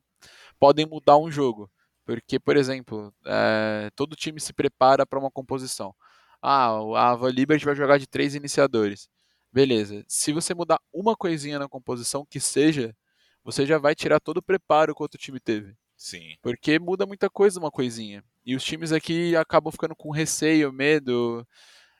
podem 0.59 0.85
mudar 0.85 1.17
um 1.17 1.31
jogo. 1.31 1.69
Porque, 2.05 2.39
por 2.39 2.55
exemplo, 2.55 3.13
é, 3.25 3.89
todo 3.95 4.15
time 4.15 4.39
se 4.39 4.53
prepara 4.53 5.05
para 5.05 5.19
uma 5.19 5.31
composição. 5.31 5.93
Ah, 6.41 6.67
a 6.95 7.09
Ava 7.11 7.29
Liberty 7.29 7.65
vai 7.65 7.75
jogar 7.75 7.97
de 7.97 8.07
três 8.07 8.35
iniciadores. 8.35 9.09
Beleza. 9.51 10.03
Se 10.07 10.31
você 10.33 10.53
mudar 10.53 10.79
uma 10.93 11.15
coisinha 11.15 11.57
na 11.57 11.67
composição 11.67 12.25
que 12.25 12.39
seja, 12.39 12.95
você 13.43 13.65
já 13.65 13.77
vai 13.77 13.95
tirar 13.95 14.19
todo 14.19 14.37
o 14.37 14.43
preparo 14.43 14.93
que 14.93 15.01
o 15.01 15.03
outro 15.03 15.19
time 15.19 15.39
teve. 15.39 15.75
Sim. 15.95 16.35
Porque 16.41 16.77
muda 16.77 17.05
muita 17.05 17.29
coisa 17.29 17.59
uma 17.59 17.71
coisinha. 17.71 18.23
E 18.45 18.55
os 18.55 18.63
times 18.63 18.91
aqui 18.91 19.35
acabam 19.35 19.71
ficando 19.71 19.95
com 19.95 20.11
receio, 20.11 20.71
medo. 20.73 21.45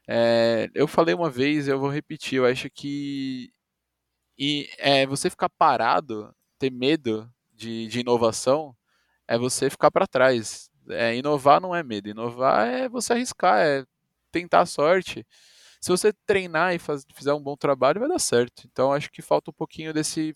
É, 0.07 0.69
eu 0.75 0.87
falei 0.87 1.15
uma 1.15 1.29
vez, 1.29 1.67
eu 1.67 1.79
vou 1.79 1.89
repetir, 1.89 2.37
eu 2.39 2.45
acho 2.45 2.69
que 2.71 3.51
e 4.37 4.69
é, 4.77 5.05
você 5.05 5.29
ficar 5.29 5.49
parado, 5.49 6.33
ter 6.59 6.71
medo 6.71 7.29
de, 7.53 7.87
de 7.87 7.99
inovação, 8.01 8.75
é 9.27 9.37
você 9.37 9.69
ficar 9.69 9.91
para 9.91 10.07
trás. 10.07 10.69
É, 10.89 11.15
inovar 11.17 11.61
não 11.61 11.75
é 11.75 11.83
medo, 11.83 12.09
inovar 12.09 12.67
é 12.67 12.89
você 12.89 13.13
arriscar, 13.13 13.59
é 13.65 13.85
tentar 14.31 14.61
a 14.61 14.65
sorte. 14.65 15.25
Se 15.81 15.89
você 15.91 16.13
treinar 16.25 16.73
e 16.75 16.79
faz, 16.79 17.05
fizer 17.15 17.33
um 17.33 17.41
bom 17.43 17.55
trabalho, 17.57 17.99
vai 17.99 18.09
dar 18.09 18.19
certo. 18.19 18.63
Então 18.71 18.93
acho 18.93 19.11
que 19.11 19.21
falta 19.21 19.51
um 19.51 19.53
pouquinho 19.53 19.93
desse, 19.93 20.35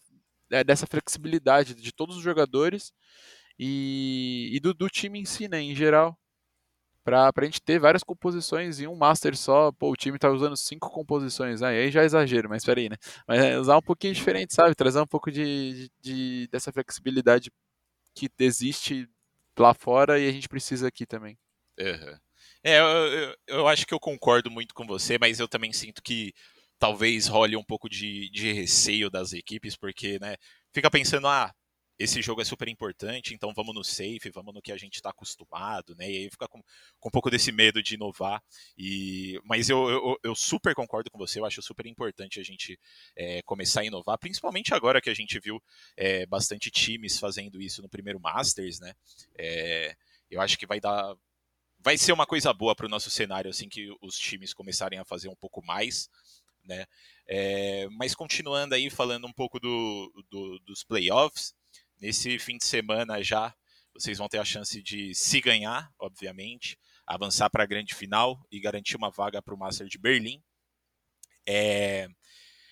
é, 0.52 0.64
dessa 0.64 0.88
flexibilidade 0.88 1.76
de 1.76 1.92
todos 1.94 2.18
os 2.18 2.24
jogadores 2.24 2.94
e, 3.60 4.50
e 4.54 4.60
do, 4.62 4.74
do, 4.74 4.90
time 4.90 5.20
em 5.20 5.26
si, 5.26 5.50
né, 5.50 5.62
em 5.62 5.76
geral. 5.76 6.18
Pra, 7.04 7.34
pra 7.34 7.46
gente 7.46 7.62
ter 7.62 7.80
várias 7.80 8.04
composições 8.04 8.80
em 8.80 8.88
um 8.88 8.96
master 8.96 9.36
só, 9.36 9.72
pô, 9.72 9.90
o 9.92 9.96
time 9.96 10.20
tá 10.20 10.30
usando 10.30 10.56
cinco 10.56 10.92
composições, 10.92 11.62
aí 11.62 11.90
já 11.90 12.04
é 12.04 12.06
exagero, 12.06 12.48
mas 12.48 12.64
peraí, 12.64 12.88
né? 12.88 12.98
Mas 13.28 13.42
é 13.42 13.58
usar 13.58 13.78
um 13.78 13.82
pouquinho 13.82 14.14
diferente, 14.14 14.54
sabe? 14.54 14.76
Trazer 14.76 15.02
um 15.02 15.08
pouco 15.08 15.32
de, 15.32 15.90
de, 16.00 16.48
dessa 16.52 16.72
flexibilidade 16.72 17.52
que 18.14 18.30
existe 18.40 19.10
lá 19.58 19.74
fora 19.74 20.20
e 20.20 20.28
a 20.28 20.32
gente 20.32 20.48
precisa 20.48 20.88
aqui 20.88 21.06
também. 21.06 21.38
Uhum. 21.80 22.18
É, 22.64 22.80
eu, 22.80 23.36
eu, 23.48 23.68
acho 23.68 23.88
que 23.88 23.94
eu 23.94 24.00
concordo 24.00 24.52
muito 24.52 24.74
com 24.74 24.86
você, 24.86 25.18
mas 25.18 25.40
eu 25.40 25.48
também 25.48 25.74
sinto 25.74 26.04
que 26.04 26.34
talvez 26.78 27.28
role 27.28 27.56
um 27.56 27.64
pouco 27.64 27.90
de, 27.90 28.30
de 28.30 28.52
receio 28.52 29.10
das 29.10 29.34
equipes, 29.34 29.76
porque, 29.76 30.20
né, 30.20 30.36
fica 30.74 30.92
pensando, 30.92 31.28
ah, 31.28 31.54
esse 32.00 32.22
jogo 32.22 32.42
é 32.42 32.46
super 32.46 32.70
importante, 32.70 33.34
então 33.34 33.54
vamos 33.54 33.76
no 33.76 33.84
safe, 33.84 34.32
vamos 34.34 34.54
no 34.54 34.62
que 34.62 34.72
a 34.72 34.78
gente 34.78 34.96
está 34.96 35.10
acostumado, 35.10 35.94
né? 35.96 36.10
E 36.10 36.18
aí 36.18 36.30
fica 36.30 36.48
com, 36.48 36.64
com, 36.98 37.10
um 37.10 37.12
pouco 37.12 37.30
desse 37.30 37.52
medo 37.52 37.84
de 37.84 37.96
inovar. 37.96 38.42
E, 38.78 39.38
mas 39.44 39.70
eu, 39.70 39.90
eu, 39.90 40.20
eu 40.24 40.34
super 40.34 40.74
concordo 40.74 41.12
com 41.12 41.18
você, 41.18 41.42
eu 41.42 41.46
acho 41.46 41.62
super 41.62 41.86
importante 41.86 42.40
a 42.40 42.44
gente 42.44 42.80
é, 43.18 43.42
começar 43.42 43.82
a 43.82 43.86
inovar, 43.86 44.18
principalmente 44.18 44.74
agora 44.74 45.02
que 45.02 45.10
a 45.10 45.14
gente 45.14 45.38
viu 45.42 45.62
é, 45.98 46.26
bastante 46.26 46.72
times 46.72 47.20
fazendo 47.20 47.62
isso 47.62 47.82
no 47.82 47.90
primeiro 47.90 48.20
Masters, 48.20 48.80
né? 48.80 48.94
É, 49.38 49.94
eu 50.32 50.40
acho 50.40 50.58
que 50.58 50.66
vai 50.66 50.80
dar. 50.80 51.14
Vai 51.82 51.98
ser 51.98 52.14
uma 52.14 52.26
coisa 52.26 52.54
boa 52.54 52.76
para 52.76 52.86
o 52.86 52.90
nosso 52.90 53.10
cenário, 53.10 53.50
assim 53.50 53.68
que 53.68 53.90
os 54.02 54.18
times 54.18 54.54
começarem 54.54 55.00
a 55.00 55.06
fazer 55.06 55.28
um 55.28 55.36
pouco 55.36 55.62
mais, 55.66 56.10
né? 56.64 56.86
É, 57.28 57.88
mas 57.92 58.16
continuando 58.16 58.74
aí, 58.74 58.90
falando 58.90 59.28
um 59.28 59.34
pouco 59.34 59.60
do, 59.60 60.26
do, 60.30 60.60
dos 60.60 60.84
playoffs, 60.84 61.54
Nesse 62.00 62.40
fim 62.40 62.58
de 62.58 62.66
semana 62.66 63.22
já 63.22 63.54
vocês 63.94 64.18
vão 64.18 64.30
ter 64.30 64.38
a 64.38 64.46
chance 64.46 64.82
de 64.82 65.14
se 65.14 65.42
ganhar, 65.42 65.92
obviamente, 66.00 66.78
avançar 67.06 67.50
para 67.50 67.64
a 67.64 67.68
grande 67.68 67.94
final 67.94 68.40
e 68.52 68.60
garantir 68.60 68.96
uma 68.96 69.10
vaga 69.10 69.42
para 69.42 69.54
o 69.54 69.58
Master 69.58 69.88
de 69.88 69.98
Berlim. 69.98 70.42
É... 71.46 72.08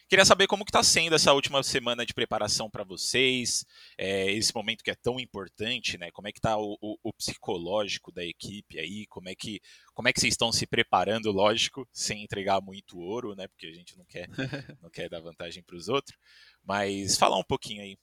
Queria 0.07 0.23
saber 0.23 0.47
como 0.47 0.63
que 0.63 0.69
está 0.69 0.81
sendo 0.81 1.15
essa 1.15 1.33
última 1.33 1.61
semana 1.63 2.05
de 2.05 2.13
preparação 2.13 2.69
para 2.69 2.85
vocês, 2.85 3.65
é, 3.97 4.31
esse 4.31 4.55
momento 4.55 4.81
que 4.81 4.89
é 4.89 4.95
tão 4.95 5.19
importante, 5.19 5.97
né? 5.97 6.09
Como 6.11 6.29
é 6.29 6.31
que 6.31 6.39
está 6.39 6.55
o, 6.57 6.77
o, 6.79 6.97
o, 7.03 7.11
psicológico 7.11 8.09
da 8.09 8.23
equipe 8.23 8.79
aí? 8.79 9.05
Como 9.07 9.27
é 9.27 9.35
que 9.35 9.59
como 9.93 10.07
é 10.07 10.13
que 10.13 10.21
vocês 10.21 10.33
estão 10.33 10.49
se 10.49 10.65
preparando, 10.65 11.29
lógico, 11.29 11.85
sem 11.91 12.23
entregar 12.23 12.61
muito 12.61 12.97
ouro, 12.97 13.35
né? 13.35 13.49
Porque 13.49 13.67
a 13.67 13.73
gente 13.73 13.97
não 13.97 14.05
quer 14.05 14.29
não 14.81 14.89
quer 14.89 15.09
dar 15.09 15.19
vantagem 15.19 15.61
para 15.61 15.75
os 15.75 15.89
outros. 15.89 16.17
Mas 16.63 17.17
falar 17.17 17.37
um 17.37 17.43
pouquinho 17.43 17.81
aí 17.81 17.97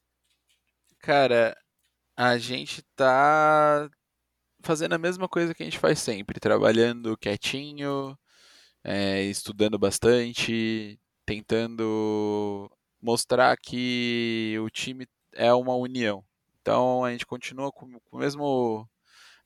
Cara, 1.05 1.55
a 2.17 2.39
gente 2.39 2.83
tá 2.97 3.91
fazendo 4.63 4.95
a 4.95 4.99
mesma 4.99 5.29
coisa 5.29 5.55
que 5.55 5.63
a 5.63 5.67
gente 5.67 5.79
faz 5.79 5.99
sempre, 6.01 6.41
trabalhando 6.41 7.17
quietinho, 7.19 8.19
é, 8.85 9.23
estudando 9.25 9.79
bastante, 9.79 11.01
tentando 11.27 12.71
mostrar 13.03 13.57
que 13.59 14.57
o 14.63 14.71
time 14.71 15.07
é 15.35 15.53
uma 15.55 15.75
união. 15.77 16.25
Então 16.63 17.05
a 17.05 17.13
gente 17.13 17.27
continua 17.27 17.73
com, 17.73 18.01
com 18.01 18.19
a 18.19 18.21
mesmo, 18.21 18.89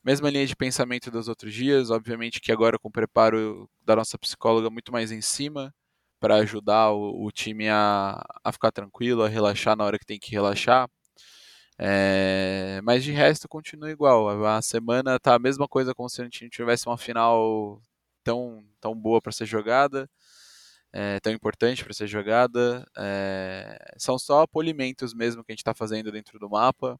mesma 0.04 0.30
linha 0.30 0.46
de 0.46 0.56
pensamento 0.56 1.10
dos 1.10 1.28
outros 1.28 1.54
dias, 1.54 1.90
obviamente 1.90 2.40
que 2.40 2.52
agora 2.52 2.78
com 2.78 2.88
o 2.88 2.92
preparo 2.92 3.70
da 3.84 3.96
nossa 3.96 4.18
psicóloga 4.18 4.70
muito 4.70 4.92
mais 4.92 5.12
em 5.12 5.22
cima 5.22 5.74
para 6.20 6.36
ajudar 6.36 6.92
o, 6.92 7.26
o 7.26 7.32
time 7.32 7.68
a, 7.68 8.22
a 8.44 8.52
ficar 8.52 8.72
tranquilo, 8.72 9.24
a 9.24 9.28
relaxar 9.28 9.76
na 9.76 9.84
hora 9.84 9.98
que 9.98 10.06
tem 10.06 10.18
que 10.20 10.30
relaxar. 10.32 10.88
É, 11.80 12.80
mas 12.82 13.04
de 13.04 13.12
resto 13.12 13.48
continua 13.48 13.90
igual. 13.90 14.44
A 14.46 14.60
semana 14.60 15.18
tá 15.18 15.34
a 15.34 15.38
mesma 15.38 15.68
coisa 15.68 15.94
como 15.94 16.08
se 16.08 16.20
a 16.20 16.24
gente 16.24 16.48
tivesse 16.50 16.86
uma 16.86 16.98
final 16.98 17.80
tão, 18.24 18.64
tão 18.80 18.94
boa 18.94 19.22
para 19.22 19.32
ser 19.32 19.46
jogada, 19.46 20.10
é, 20.92 21.20
tão 21.20 21.32
importante 21.32 21.84
para 21.84 21.94
ser 21.94 22.08
jogada. 22.08 22.86
É, 22.96 23.94
são 23.98 24.18
só 24.18 24.46
polimentos 24.46 25.14
mesmo 25.14 25.44
que 25.44 25.52
a 25.52 25.54
gente 25.54 25.60
está 25.60 25.74
fazendo 25.74 26.10
dentro 26.12 26.38
do 26.38 26.50
mapa, 26.50 26.98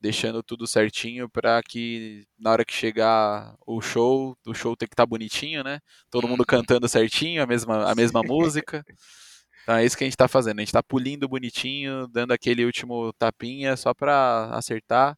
deixando 0.00 0.42
tudo 0.42 0.66
certinho 0.66 1.28
para 1.28 1.62
que 1.62 2.26
na 2.38 2.52
hora 2.52 2.64
que 2.64 2.72
chegar 2.72 3.56
o 3.66 3.80
show, 3.80 4.36
o 4.46 4.54
show 4.54 4.76
tem 4.76 4.88
que 4.88 4.94
estar 4.94 5.04
tá 5.04 5.06
bonitinho, 5.06 5.64
né? 5.64 5.80
Todo 6.10 6.28
mundo 6.28 6.40
uhum. 6.40 6.46
cantando 6.46 6.88
certinho 6.88 7.42
a 7.42 7.46
mesma, 7.46 7.90
a 7.90 7.94
mesma 7.94 8.22
música. 8.24 8.84
Então 9.68 9.76
é 9.76 9.84
isso 9.84 9.98
que 9.98 10.02
a 10.02 10.06
gente 10.06 10.14
está 10.14 10.26
fazendo. 10.26 10.60
A 10.60 10.62
gente 10.62 10.70
está 10.70 10.82
pulindo 10.82 11.28
bonitinho, 11.28 12.08
dando 12.08 12.32
aquele 12.32 12.64
último 12.64 13.12
tapinha 13.12 13.76
só 13.76 13.92
para 13.92 14.48
acertar, 14.54 15.14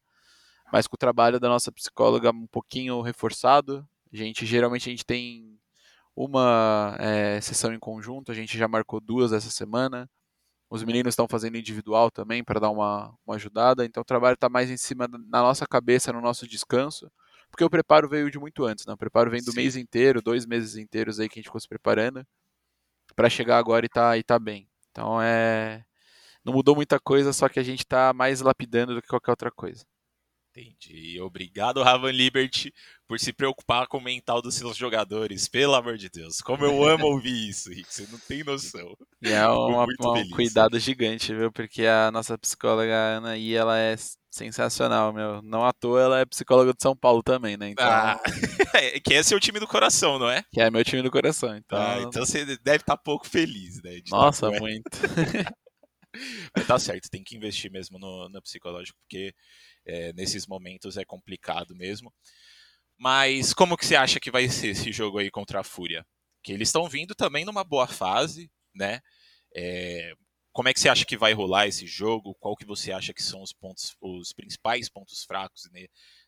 mas 0.72 0.88
com 0.88 0.96
o 0.96 0.98
trabalho 0.98 1.38
da 1.38 1.48
nossa 1.48 1.70
psicóloga 1.70 2.32
um 2.32 2.48
pouquinho 2.48 3.00
reforçado. 3.00 3.86
A 4.12 4.16
gente 4.16 4.44
geralmente 4.44 4.88
a 4.88 4.90
gente 4.90 5.06
tem 5.06 5.56
uma 6.16 6.96
é, 6.98 7.40
sessão 7.40 7.72
em 7.72 7.78
conjunto, 7.78 8.32
a 8.32 8.34
gente 8.34 8.58
já 8.58 8.66
marcou 8.66 9.00
duas 9.00 9.32
essa 9.32 9.50
semana. 9.52 10.10
Os 10.68 10.82
meninos 10.82 11.12
estão 11.12 11.28
fazendo 11.28 11.56
individual 11.56 12.10
também 12.10 12.42
para 12.42 12.58
dar 12.58 12.70
uma, 12.70 13.14
uma 13.24 13.36
ajudada. 13.36 13.84
Então 13.84 14.00
o 14.00 14.04
trabalho 14.04 14.34
está 14.34 14.48
mais 14.48 14.68
em 14.68 14.76
cima 14.76 15.06
na 15.06 15.42
nossa 15.42 15.64
cabeça, 15.64 16.12
no 16.12 16.20
nosso 16.20 16.48
descanso, 16.48 17.08
porque 17.52 17.62
o 17.62 17.70
preparo 17.70 18.08
veio 18.08 18.28
de 18.28 18.38
muito 18.40 18.64
antes. 18.64 18.84
Né? 18.84 18.92
O 18.94 18.98
preparo 18.98 19.30
vem 19.30 19.44
do 19.44 19.52
Sim. 19.52 19.58
mês 19.58 19.76
inteiro, 19.76 20.20
dois 20.20 20.44
meses 20.44 20.74
inteiros 20.74 21.20
aí 21.20 21.28
que 21.28 21.38
a 21.38 21.40
gente 21.40 21.50
ficou 21.50 21.60
se 21.60 21.68
preparando 21.68 22.26
para 23.14 23.30
chegar 23.30 23.58
agora 23.58 23.86
e 23.86 23.88
tá, 23.88 24.16
e 24.18 24.22
tá 24.22 24.38
bem. 24.38 24.68
Então 24.90 25.20
é. 25.20 25.84
Não 26.44 26.52
mudou 26.54 26.74
muita 26.74 26.98
coisa, 26.98 27.32
só 27.32 27.48
que 27.48 27.60
a 27.60 27.62
gente 27.62 27.86
tá 27.86 28.12
mais 28.12 28.40
lapidando 28.40 28.94
do 28.94 29.02
que 29.02 29.08
qualquer 29.08 29.30
outra 29.30 29.50
coisa. 29.50 29.84
Entendi. 30.50 31.20
Obrigado, 31.20 31.82
Ravan 31.82 32.10
Liberty, 32.10 32.72
por 33.10 33.18
se 33.18 33.32
preocupar 33.32 33.88
com 33.88 33.98
o 33.98 34.00
mental 34.00 34.40
dos 34.40 34.54
seus 34.54 34.76
jogadores. 34.76 35.48
Pelo 35.48 35.74
amor 35.74 35.98
de 35.98 36.08
Deus. 36.08 36.40
Como 36.40 36.64
eu 36.64 36.84
amo 36.84 37.06
ouvir 37.06 37.48
isso, 37.48 37.68
Rick. 37.68 37.92
Você 37.92 38.06
não 38.08 38.20
tem 38.20 38.44
noção. 38.44 38.96
E 39.20 39.32
é 39.32 39.48
uma, 39.48 39.82
um 39.82 40.30
cuidado 40.30 40.78
gigante, 40.78 41.34
viu? 41.34 41.50
Porque 41.50 41.86
a 41.86 42.12
nossa 42.12 42.38
psicóloga 42.38 42.94
Ana 42.94 43.30
aí, 43.30 43.52
ela 43.52 43.76
é 43.76 43.96
sensacional, 44.30 45.12
meu. 45.12 45.42
Não 45.42 45.64
à 45.64 45.72
toa 45.72 46.00
ela 46.00 46.20
é 46.20 46.24
psicóloga 46.24 46.72
de 46.72 46.80
São 46.80 46.94
Paulo 46.94 47.20
também, 47.20 47.56
né? 47.56 47.70
Então... 47.70 47.84
Ah, 47.84 48.20
que 49.04 49.14
é 49.14 49.24
seu 49.24 49.40
time 49.40 49.58
do 49.58 49.66
coração, 49.66 50.16
não 50.16 50.30
é? 50.30 50.44
Que 50.52 50.60
é 50.60 50.70
meu 50.70 50.84
time 50.84 51.02
do 51.02 51.10
coração. 51.10 51.56
Então, 51.56 51.80
ah, 51.80 51.98
então 52.02 52.24
você 52.24 52.44
deve 52.44 52.76
estar 52.76 52.96
tá 52.96 52.96
pouco 52.96 53.26
feliz, 53.26 53.82
né? 53.82 54.00
Nossa, 54.08 54.52
muito. 54.52 54.88
Mas 56.56 56.64
tá 56.64 56.78
certo, 56.78 57.10
tem 57.10 57.24
que 57.24 57.36
investir 57.36 57.72
mesmo 57.72 57.98
no, 57.98 58.28
no 58.28 58.40
psicológico, 58.40 58.96
porque 59.00 59.34
é, 59.84 60.12
nesses 60.12 60.46
momentos 60.46 60.96
é 60.96 61.04
complicado 61.04 61.74
mesmo. 61.74 62.12
Mas 63.00 63.54
como 63.54 63.78
que 63.78 63.86
você 63.86 63.96
acha 63.96 64.20
que 64.20 64.30
vai 64.30 64.46
ser 64.46 64.68
esse 64.68 64.92
jogo 64.92 65.18
aí 65.18 65.30
contra 65.30 65.60
a 65.60 65.64
Fúria? 65.64 66.04
Que 66.42 66.52
eles 66.52 66.68
estão 66.68 66.86
vindo 66.86 67.14
também 67.14 67.46
numa 67.46 67.64
boa 67.64 67.86
fase, 67.86 68.50
né? 68.74 69.00
É, 69.56 70.12
como 70.52 70.68
é 70.68 70.74
que 70.74 70.80
você 70.80 70.90
acha 70.90 71.06
que 71.06 71.16
vai 71.16 71.32
rolar 71.32 71.66
esse 71.66 71.86
jogo? 71.86 72.36
Qual 72.38 72.54
que 72.54 72.66
você 72.66 72.92
acha 72.92 73.14
que 73.14 73.22
são 73.22 73.42
os 73.42 73.54
pontos, 73.54 73.96
os 74.02 74.34
principais 74.34 74.90
pontos 74.90 75.24
fracos 75.24 75.66
né, 75.72 75.86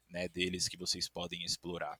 né, 0.08 0.28
deles 0.28 0.66
que 0.66 0.78
vocês 0.78 1.10
podem 1.10 1.44
explorar? 1.44 1.98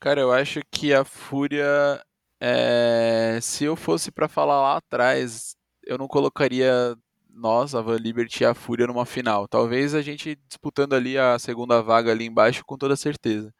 Cara, 0.00 0.20
eu 0.20 0.30
acho 0.30 0.60
que 0.70 0.94
a 0.94 1.04
Fúria, 1.04 2.00
é... 2.40 3.40
se 3.42 3.64
eu 3.64 3.74
fosse 3.74 4.12
para 4.12 4.28
falar 4.28 4.62
lá 4.62 4.76
atrás, 4.76 5.56
eu 5.82 5.98
não 5.98 6.06
colocaria 6.06 6.96
nós, 7.28 7.74
a 7.74 7.82
Van 7.82 7.96
Liberty 7.96 8.44
e 8.44 8.46
a 8.46 8.54
Fúria 8.54 8.86
numa 8.86 9.04
final. 9.04 9.48
Talvez 9.48 9.96
a 9.96 10.02
gente 10.02 10.36
disputando 10.46 10.92
ali 10.92 11.18
a 11.18 11.36
segunda 11.40 11.82
vaga 11.82 12.12
ali 12.12 12.24
embaixo 12.24 12.64
com 12.64 12.78
toda 12.78 12.94
certeza. 12.94 13.52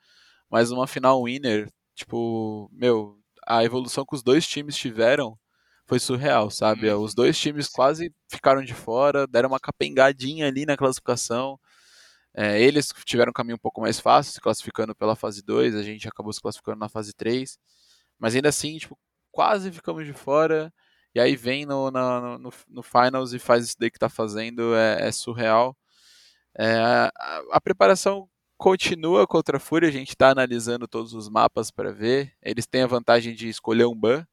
Mas 0.54 0.70
uma 0.70 0.86
final 0.86 1.24
winner, 1.24 1.68
tipo, 1.96 2.70
meu, 2.72 3.18
a 3.44 3.64
evolução 3.64 4.04
que 4.06 4.14
os 4.14 4.22
dois 4.22 4.46
times 4.46 4.76
tiveram 4.76 5.36
foi 5.84 5.98
surreal, 5.98 6.48
sabe? 6.48 6.88
Hum. 6.94 7.02
Os 7.02 7.12
dois 7.12 7.36
times 7.36 7.66
quase 7.68 8.14
ficaram 8.30 8.62
de 8.62 8.72
fora, 8.72 9.26
deram 9.26 9.48
uma 9.48 9.58
capengadinha 9.58 10.46
ali 10.46 10.64
na 10.64 10.76
classificação. 10.76 11.58
É, 12.32 12.60
eles 12.62 12.92
tiveram 13.04 13.30
um 13.30 13.32
caminho 13.32 13.56
um 13.56 13.58
pouco 13.58 13.80
mais 13.80 13.98
fácil, 13.98 14.32
se 14.32 14.40
classificando 14.40 14.94
pela 14.94 15.16
fase 15.16 15.42
2, 15.42 15.74
a 15.74 15.82
gente 15.82 16.06
acabou 16.06 16.32
se 16.32 16.40
classificando 16.40 16.78
na 16.78 16.88
fase 16.88 17.12
3. 17.14 17.58
Mas 18.16 18.36
ainda 18.36 18.50
assim, 18.50 18.78
tipo, 18.78 18.96
quase 19.32 19.72
ficamos 19.72 20.06
de 20.06 20.12
fora. 20.12 20.72
E 21.12 21.18
aí 21.20 21.34
vem 21.34 21.66
no, 21.66 21.90
no, 21.90 22.38
no, 22.38 22.52
no 22.68 22.82
Finals 22.84 23.32
e 23.32 23.40
faz 23.40 23.64
isso 23.64 23.76
daí 23.76 23.90
que 23.90 23.98
tá 23.98 24.08
fazendo, 24.08 24.72
é, 24.76 25.08
é 25.08 25.12
surreal. 25.12 25.76
É, 26.56 26.76
a, 26.76 27.12
a, 27.52 27.60
preparação 27.60 28.28
continua 28.56 29.26
contra 29.26 29.56
a 29.58 29.60
Fúria, 29.60 29.88
a 29.88 29.92
gente 29.92 30.10
está 30.10 30.30
analisando 30.30 30.88
todos 30.88 31.12
os 31.14 31.28
mapas 31.28 31.70
para 31.70 31.92
ver. 31.92 32.32
Eles 32.42 32.66
têm 32.66 32.82
a 32.82 32.86
vantagem 32.86 33.34
de 33.34 33.48
escolher 33.48 33.86
um 33.86 33.94
ban, 33.94 34.26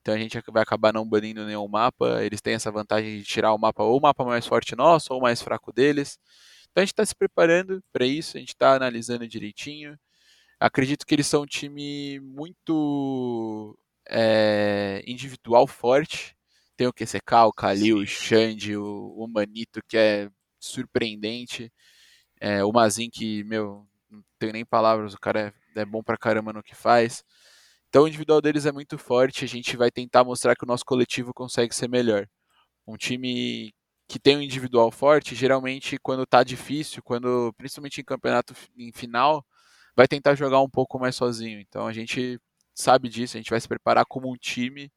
então 0.00 0.14
a 0.14 0.18
gente 0.18 0.38
vai 0.50 0.62
acabar 0.62 0.92
não 0.92 1.08
banindo 1.08 1.46
nenhum 1.46 1.68
mapa. 1.68 2.22
Eles 2.24 2.40
têm 2.40 2.54
essa 2.54 2.70
vantagem 2.70 3.18
de 3.18 3.24
tirar 3.24 3.54
o 3.54 3.58
mapa 3.58 3.82
ou 3.84 3.98
o 3.98 4.02
mapa 4.02 4.24
mais 4.24 4.46
forte 4.46 4.76
nosso 4.76 5.14
ou 5.14 5.20
mais 5.20 5.40
fraco 5.42 5.72
deles. 5.72 6.18
Então 6.70 6.82
a 6.82 6.84
gente 6.84 6.92
está 6.92 7.06
se 7.06 7.14
preparando 7.14 7.82
para 7.92 8.06
isso, 8.06 8.36
a 8.36 8.40
gente 8.40 8.50
está 8.50 8.74
analisando 8.74 9.26
direitinho. 9.28 9.98
Acredito 10.60 11.06
que 11.06 11.14
eles 11.14 11.26
são 11.26 11.42
um 11.42 11.46
time 11.46 12.20
muito 12.20 13.78
é, 14.08 15.02
individual 15.06 15.66
forte. 15.66 16.36
Tem 16.76 16.86
o 16.86 16.92
QCK, 16.92 17.34
o 17.46 17.52
Kalil, 17.52 17.98
o 17.98 18.06
Xande, 18.06 18.76
o, 18.76 19.14
o 19.16 19.28
Manito, 19.28 19.80
que 19.88 19.96
é 19.96 20.30
surpreendente. 20.60 21.72
É, 22.44 22.64
o 22.64 22.72
Mazin, 22.72 23.08
que, 23.08 23.44
meu, 23.44 23.86
não 24.10 24.20
tenho 24.36 24.52
nem 24.52 24.64
palavras, 24.64 25.14
o 25.14 25.18
cara 25.20 25.54
é, 25.76 25.82
é 25.82 25.84
bom 25.84 26.02
pra 26.02 26.16
caramba 26.16 26.52
no 26.52 26.60
que 26.60 26.74
faz. 26.74 27.24
Então 27.88 28.02
o 28.02 28.08
individual 28.08 28.40
deles 28.40 28.66
é 28.66 28.72
muito 28.72 28.98
forte, 28.98 29.44
a 29.44 29.48
gente 29.48 29.76
vai 29.76 29.92
tentar 29.92 30.24
mostrar 30.24 30.56
que 30.56 30.64
o 30.64 30.66
nosso 30.66 30.84
coletivo 30.84 31.32
consegue 31.32 31.72
ser 31.74 31.88
melhor. 31.88 32.28
Um 32.86 32.96
time 32.96 33.72
que 34.08 34.18
tem 34.18 34.36
um 34.36 34.42
individual 34.42 34.90
forte, 34.90 35.36
geralmente 35.36 35.98
quando 35.98 36.26
tá 36.26 36.42
difícil, 36.42 37.02
quando 37.04 37.52
principalmente 37.56 38.00
em 38.00 38.04
campeonato 38.04 38.54
em 38.76 38.92
final, 38.92 39.46
vai 39.96 40.08
tentar 40.08 40.34
jogar 40.34 40.60
um 40.62 40.70
pouco 40.70 40.98
mais 40.98 41.14
sozinho. 41.16 41.60
Então 41.60 41.86
a 41.86 41.92
gente 41.92 42.40
sabe 42.74 43.08
disso, 43.08 43.36
a 43.36 43.40
gente 43.40 43.50
vai 43.50 43.60
se 43.60 43.68
preparar 43.68 44.04
como 44.06 44.28
um 44.32 44.36
time 44.36 44.90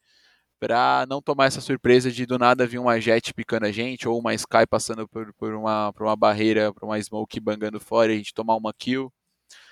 para 0.59 1.05
não 1.07 1.21
tomar 1.21 1.45
essa 1.45 1.61
surpresa 1.61 2.11
de 2.11 2.25
do 2.25 2.37
nada 2.39 2.65
vir 2.65 2.79
uma 2.79 2.99
jet 2.99 3.33
picando 3.33 3.65
a 3.65 3.71
gente, 3.71 4.07
ou 4.07 4.19
uma 4.19 4.33
Sky 4.33 4.65
passando 4.69 5.07
por, 5.07 5.33
por, 5.33 5.53
uma, 5.53 5.91
por 5.93 6.05
uma 6.05 6.15
barreira, 6.15 6.73
por 6.73 6.85
uma 6.85 7.01
smoke 7.01 7.39
bangando 7.39 7.79
fora 7.79 8.11
e 8.11 8.15
a 8.15 8.17
gente 8.17 8.33
tomar 8.33 8.55
uma 8.55 8.73
kill. 8.73 9.11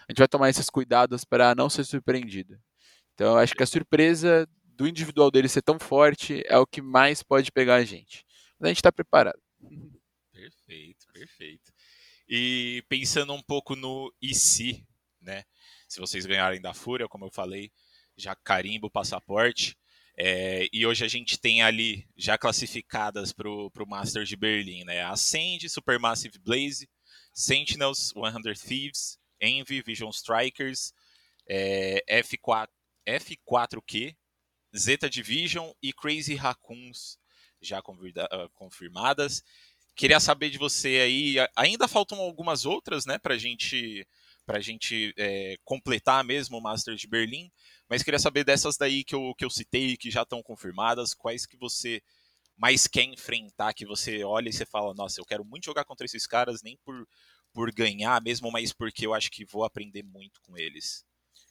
A 0.08 0.12
gente 0.12 0.19
vai 0.19 0.28
tomar 0.28 0.50
esses 0.50 0.69
cuidados 0.69 1.24
para 1.24 1.56
não 1.56 1.69
ser 1.69 1.86
surpreendido. 1.86 2.60
Então 3.13 3.34
eu 3.34 3.38
acho 3.38 3.56
que 3.56 3.63
a 3.63 3.67
surpresa 3.67 4.48
do 4.76 4.88
individual 4.88 5.32
dele 5.32 5.48
ser 5.48 5.62
tão 5.62 5.80
forte 5.80 6.43
é 6.46 6.58
o 6.58 6.67
que 6.67 6.82
mais 6.82 7.24
pode 7.24 7.52
pegar 7.52 7.76
a 7.76 7.86
gente. 7.86 8.26
Mas 8.60 8.67
a 8.67 8.69
gente 8.69 8.78
está 8.78 8.91
preparado. 8.91 9.41
Perfeito, 10.32 11.06
perfeito. 11.13 11.72
E 12.28 12.84
pensando 12.89 13.34
um 13.34 13.41
pouco 13.41 13.76
no 13.76 14.13
e 14.22 14.34
se, 14.34 14.86
né? 15.22 15.43
Se 15.88 16.00
vocês 16.00 16.26
ganharem 16.26 16.60
da 16.60 16.74
Fúria, 16.74 17.08
como 17.08 17.26
eu 17.26 17.32
falei, 17.32 17.72
já 18.17 18.36
carimbo 18.36 18.88
o 18.88 18.91
passaporte. 18.91 19.78
É, 20.15 20.67
e 20.71 20.86
hoje 20.86 21.04
a 21.04 21.08
gente 21.08 21.39
tem 21.39 21.63
ali 21.63 22.08
já 22.15 22.38
classificadas 22.38 23.34
para 23.34 23.49
o 23.49 23.71
Masters 23.88 24.30
de 24.30 24.36
Berlim, 24.36 24.84
né? 24.84 25.02
Ascend, 25.04 25.67
Supermassive 25.69 26.38
Blaze, 26.39 26.88
Sentinels, 27.34 28.13
100 28.13 28.54
Thieves, 28.54 29.19
Envy, 29.41 29.82
Vision 29.82 30.10
Strikers, 30.10 30.93
é, 31.47 32.04
F4, 32.21 32.67
F4Q, 33.08 34.15
Zeta 34.78 35.10
Division 35.10 35.71
e 35.82 35.91
Crazy 35.91 36.36
Raccoons 36.36 37.17
já 37.62 37.80
ah, 37.80 38.49
confirmadas. 38.54 39.43
Queria 39.95 40.19
saber 40.19 40.49
de 40.49 40.58
você 40.58 40.99
aí, 40.99 41.36
ainda 41.56 41.88
faltam 41.88 42.19
algumas 42.19 42.65
outras, 42.65 43.06
né, 43.06 43.17
para 43.17 43.38
gente, 43.38 44.08
a 44.47 44.60
gente 44.60 45.13
é, 45.17 45.56
completar 45.63 46.23
mesmo 46.23 46.58
o 46.58 46.62
Masters 46.62 46.99
de 46.99 47.08
Berlim, 47.08 47.51
mas 47.89 48.03
queria 48.03 48.19
saber 48.19 48.43
dessas 48.43 48.77
daí 48.77 49.03
que 49.03 49.15
eu, 49.15 49.34
que 49.38 49.45
eu 49.45 49.49
citei, 49.49 49.95
que 49.97 50.12
já 50.12 50.23
estão 50.23 50.41
confirmadas, 50.43 51.13
quais 51.13 51.45
que 51.45 51.58
você 51.58 52.01
mais 52.58 52.88
quer 52.88 53.03
enfrentar, 53.03 53.73
que 53.73 53.86
você 53.86 54.23
olha 54.23 54.49
e 54.49 54.53
você 54.53 54.65
fala, 54.65 54.93
nossa, 54.93 55.19
eu 55.19 55.25
quero 55.25 55.43
muito 55.45 55.65
jogar 55.65 55.86
contra 55.86 56.06
esses 56.06 56.27
caras, 56.27 56.62
nem 56.62 56.77
por, 56.84 57.08
por 57.51 57.71
ganhar 57.71 58.21
mesmo, 58.21 58.51
mas 58.51 58.73
porque 58.73 59.06
eu 59.06 59.13
acho 59.13 59.32
que 59.32 59.45
vou 59.45 59.63
aprender 59.63 60.03
muito 60.03 60.41
com 60.41 60.58
eles. 60.58 61.06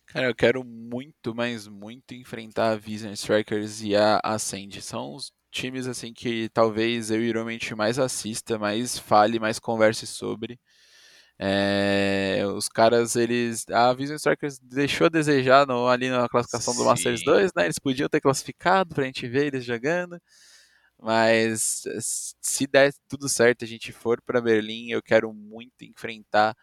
Cara, 0.06 0.26
eu 0.26 0.34
quero 0.34 0.62
muito, 0.62 1.34
mas 1.34 1.66
muito 1.66 2.14
enfrentar 2.14 2.72
a 2.72 2.76
Vision 2.76 3.12
Strikers 3.12 3.82
e 3.82 3.96
a 3.96 4.20
Ascend. 4.22 4.80
São 4.82 5.14
os 5.14 5.32
times 5.50 5.86
assim 5.86 6.12
que 6.12 6.48
talvez 6.50 7.10
eu 7.10 7.20
realmente 7.20 7.74
mais 7.74 7.98
assista, 7.98 8.58
mais 8.58 8.98
fale, 8.98 9.38
mais 9.38 9.58
converse 9.58 10.06
sobre. 10.06 10.60
É, 11.44 12.44
os 12.54 12.68
caras, 12.68 13.16
eles. 13.16 13.66
A 13.68 13.92
Vision 13.92 14.14
Strikers 14.16 14.60
deixou 14.60 15.06
a 15.08 15.10
desejar 15.10 15.66
no, 15.66 15.88
ali 15.88 16.08
na 16.08 16.28
classificação 16.28 16.72
Sim. 16.72 16.78
do 16.78 16.84
Masters 16.84 17.24
2, 17.24 17.50
né? 17.56 17.64
Eles 17.64 17.80
podiam 17.80 18.08
ter 18.08 18.20
classificado 18.20 18.94
pra 18.94 19.04
gente 19.04 19.26
ver 19.26 19.46
eles 19.46 19.64
jogando. 19.64 20.20
Mas 21.00 21.82
se 22.40 22.66
der 22.68 22.92
tudo 23.08 23.28
certo, 23.28 23.64
a 23.64 23.68
gente 23.68 23.90
for 23.92 24.22
para 24.22 24.40
Berlim, 24.40 24.90
eu 24.90 25.02
quero 25.02 25.32
muito 25.34 25.84
enfrentar 25.84 26.54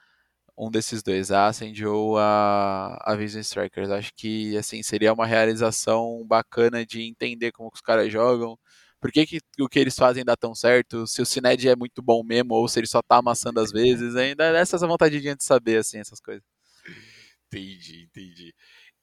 um 0.57 0.71
desses 0.71 1.03
dois, 1.03 1.31
a 1.31 1.47
Ascend 1.47 1.85
ou 1.85 2.17
a, 2.17 2.97
a 3.03 3.15
Vision 3.15 3.41
Strikers. 3.41 3.89
Acho 3.89 4.13
que 4.15 4.57
assim 4.57 4.83
seria 4.83 5.13
uma 5.13 5.25
realização 5.25 6.25
bacana 6.25 6.85
de 6.85 7.01
entender 7.03 7.51
como 7.51 7.69
os 7.73 7.81
caras 7.81 8.11
jogam, 8.11 8.57
por 8.99 9.12
que, 9.12 9.25
que, 9.25 9.39
o 9.59 9.69
que 9.69 9.79
eles 9.79 9.95
fazem 9.95 10.25
dá 10.25 10.35
tão 10.35 10.53
certo, 10.53 11.07
se 11.07 11.21
o 11.21 11.25
Cined 11.25 11.67
é 11.67 11.75
muito 11.75 12.01
bom 12.01 12.23
mesmo, 12.23 12.53
ou 12.53 12.67
se 12.67 12.79
ele 12.79 12.88
só 12.88 13.01
tá 13.01 13.17
amassando 13.17 13.59
às 13.59 13.71
vezes, 13.71 14.15
ainda 14.15 14.57
é 14.57 14.59
essa 14.59 14.77
vontade 14.88 15.19
de 15.21 15.35
saber, 15.39 15.77
assim, 15.77 15.99
essas 15.99 16.19
coisas. 16.19 16.43
Entendi, 17.47 18.03
entendi. 18.03 18.53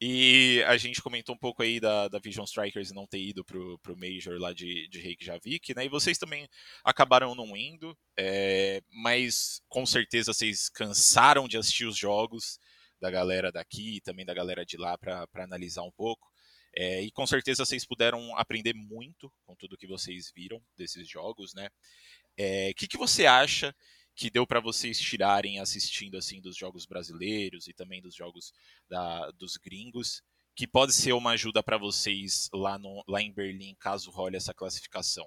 E 0.00 0.62
a 0.66 0.76
gente 0.76 1.00
comentou 1.00 1.34
um 1.34 1.38
pouco 1.38 1.62
aí 1.62 1.80
da, 1.80 2.06
da 2.08 2.18
Vision 2.18 2.44
Strikers 2.44 2.92
não 2.92 3.06
ter 3.06 3.18
ido 3.18 3.42
pro, 3.42 3.78
pro 3.78 3.96
Major 3.96 4.38
lá 4.38 4.52
de, 4.52 4.86
de 4.88 5.00
Reykjavik, 5.00 5.74
né? 5.74 5.86
E 5.86 5.88
vocês 5.88 6.18
também 6.18 6.46
acabaram 6.84 7.34
não 7.34 7.56
indo, 7.56 7.96
é, 8.16 8.82
mas 8.90 9.62
com 9.68 9.86
certeza 9.86 10.34
vocês 10.34 10.68
cansaram 10.68 11.48
de 11.48 11.56
assistir 11.56 11.86
os 11.86 11.96
jogos 11.96 12.58
da 13.00 13.10
galera 13.10 13.50
daqui 13.50 13.96
e 13.96 14.00
também 14.02 14.26
da 14.26 14.34
galera 14.34 14.66
de 14.66 14.76
lá 14.76 14.98
para 14.98 15.26
analisar 15.36 15.82
um 15.82 15.92
pouco. 15.92 16.28
É, 16.76 17.02
e 17.02 17.10
com 17.10 17.26
certeza 17.26 17.64
vocês 17.64 17.86
puderam 17.86 18.36
aprender 18.36 18.74
muito 18.74 19.32
com 19.46 19.56
tudo 19.56 19.78
que 19.78 19.86
vocês 19.86 20.30
viram 20.34 20.62
desses 20.76 21.08
jogos, 21.08 21.54
né? 21.54 21.66
O 21.66 21.70
é, 22.36 22.74
que, 22.74 22.86
que 22.86 22.98
você 22.98 23.24
acha 23.24 23.74
que 24.14 24.30
deu 24.30 24.46
para 24.46 24.60
vocês 24.60 24.98
tirarem 24.98 25.58
assistindo 25.58 26.18
assim 26.18 26.40
dos 26.40 26.56
jogos 26.56 26.84
brasileiros 26.84 27.66
e 27.66 27.72
também 27.72 28.02
dos 28.02 28.14
jogos 28.14 28.52
da, 28.88 29.30
dos 29.32 29.56
gringos, 29.56 30.22
que 30.54 30.66
pode 30.66 30.92
ser 30.92 31.12
uma 31.12 31.32
ajuda 31.32 31.62
para 31.62 31.78
vocês 31.78 32.48
lá, 32.52 32.78
no, 32.78 33.02
lá 33.08 33.22
em 33.22 33.32
Berlim, 33.32 33.74
caso 33.78 34.10
role 34.10 34.36
essa 34.36 34.54
classificação? 34.54 35.26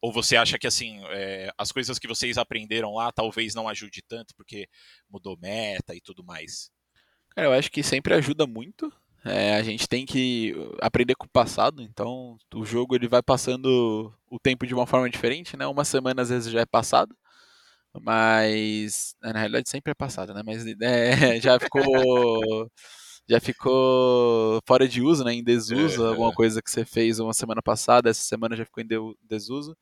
Ou 0.00 0.12
você 0.12 0.36
acha 0.36 0.58
que 0.58 0.66
assim 0.66 1.00
é, 1.10 1.52
as 1.58 1.70
coisas 1.70 1.98
que 1.98 2.08
vocês 2.08 2.38
aprenderam 2.38 2.94
lá 2.94 3.12
talvez 3.12 3.54
não 3.54 3.68
ajude 3.68 4.02
tanto 4.02 4.34
porque 4.34 4.68
mudou 5.08 5.36
meta 5.36 5.94
e 5.94 6.00
tudo 6.00 6.24
mais? 6.24 6.70
Cara, 7.30 7.48
eu 7.48 7.52
acho 7.52 7.70
que 7.70 7.82
sempre 7.82 8.14
ajuda 8.14 8.46
muito, 8.46 8.92
é, 9.24 9.54
a 9.56 9.62
gente 9.62 9.88
tem 9.88 10.06
que 10.06 10.54
aprender 10.80 11.14
com 11.14 11.26
o 11.26 11.30
passado, 11.30 11.82
então 11.82 12.38
o 12.54 12.64
jogo 12.64 12.94
ele 12.94 13.08
vai 13.08 13.22
passando 13.22 14.12
o 14.30 14.38
tempo 14.38 14.66
de 14.66 14.74
uma 14.74 14.86
forma 14.86 15.10
diferente, 15.10 15.56
né? 15.56 15.66
Uma 15.66 15.84
semana 15.84 16.22
às 16.22 16.30
vezes 16.30 16.50
já 16.52 16.60
é 16.60 16.66
passado, 16.66 17.14
mas 18.02 19.14
na 19.22 19.32
realidade 19.32 19.70
sempre 19.70 19.92
é 19.92 19.94
passado, 19.94 20.34
né? 20.34 20.42
Mas 20.44 20.64
é, 20.66 21.40
já 21.40 21.58
ficou 21.60 22.70
já 23.28 23.40
ficou 23.40 24.60
fora 24.66 24.88
de 24.88 25.02
uso, 25.02 25.24
né? 25.24 25.34
Em 25.34 25.44
desuso, 25.44 26.04
é, 26.06 26.08
alguma 26.10 26.32
coisa 26.32 26.62
que 26.62 26.70
você 26.70 26.84
fez 26.84 27.20
uma 27.20 27.32
semana 27.34 27.62
passada, 27.62 28.10
essa 28.10 28.22
semana 28.22 28.56
já 28.56 28.64
ficou 28.64 28.82
em 28.82 28.88
desuso. 29.28 29.76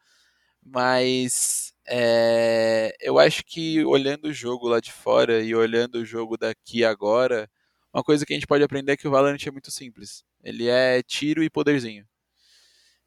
Mas 0.64 1.72
é, 1.88 2.92
eu 3.00 3.18
acho 3.18 3.44
que 3.44 3.84
olhando 3.84 4.26
o 4.28 4.32
jogo 4.32 4.68
lá 4.68 4.80
de 4.80 4.92
fora 4.92 5.40
e 5.42 5.54
olhando 5.54 5.96
o 5.96 6.04
jogo 6.04 6.36
daqui 6.36 6.84
agora, 6.84 7.48
uma 7.92 8.02
coisa 8.02 8.24
que 8.26 8.32
a 8.32 8.36
gente 8.36 8.46
pode 8.46 8.62
aprender 8.64 8.92
é 8.92 8.96
que 8.96 9.08
o 9.08 9.10
Valorant 9.10 9.44
é 9.46 9.50
muito 9.50 9.70
simples. 9.70 10.24
Ele 10.42 10.68
é 10.68 11.02
tiro 11.02 11.42
e 11.42 11.50
poderzinho. 11.50 12.06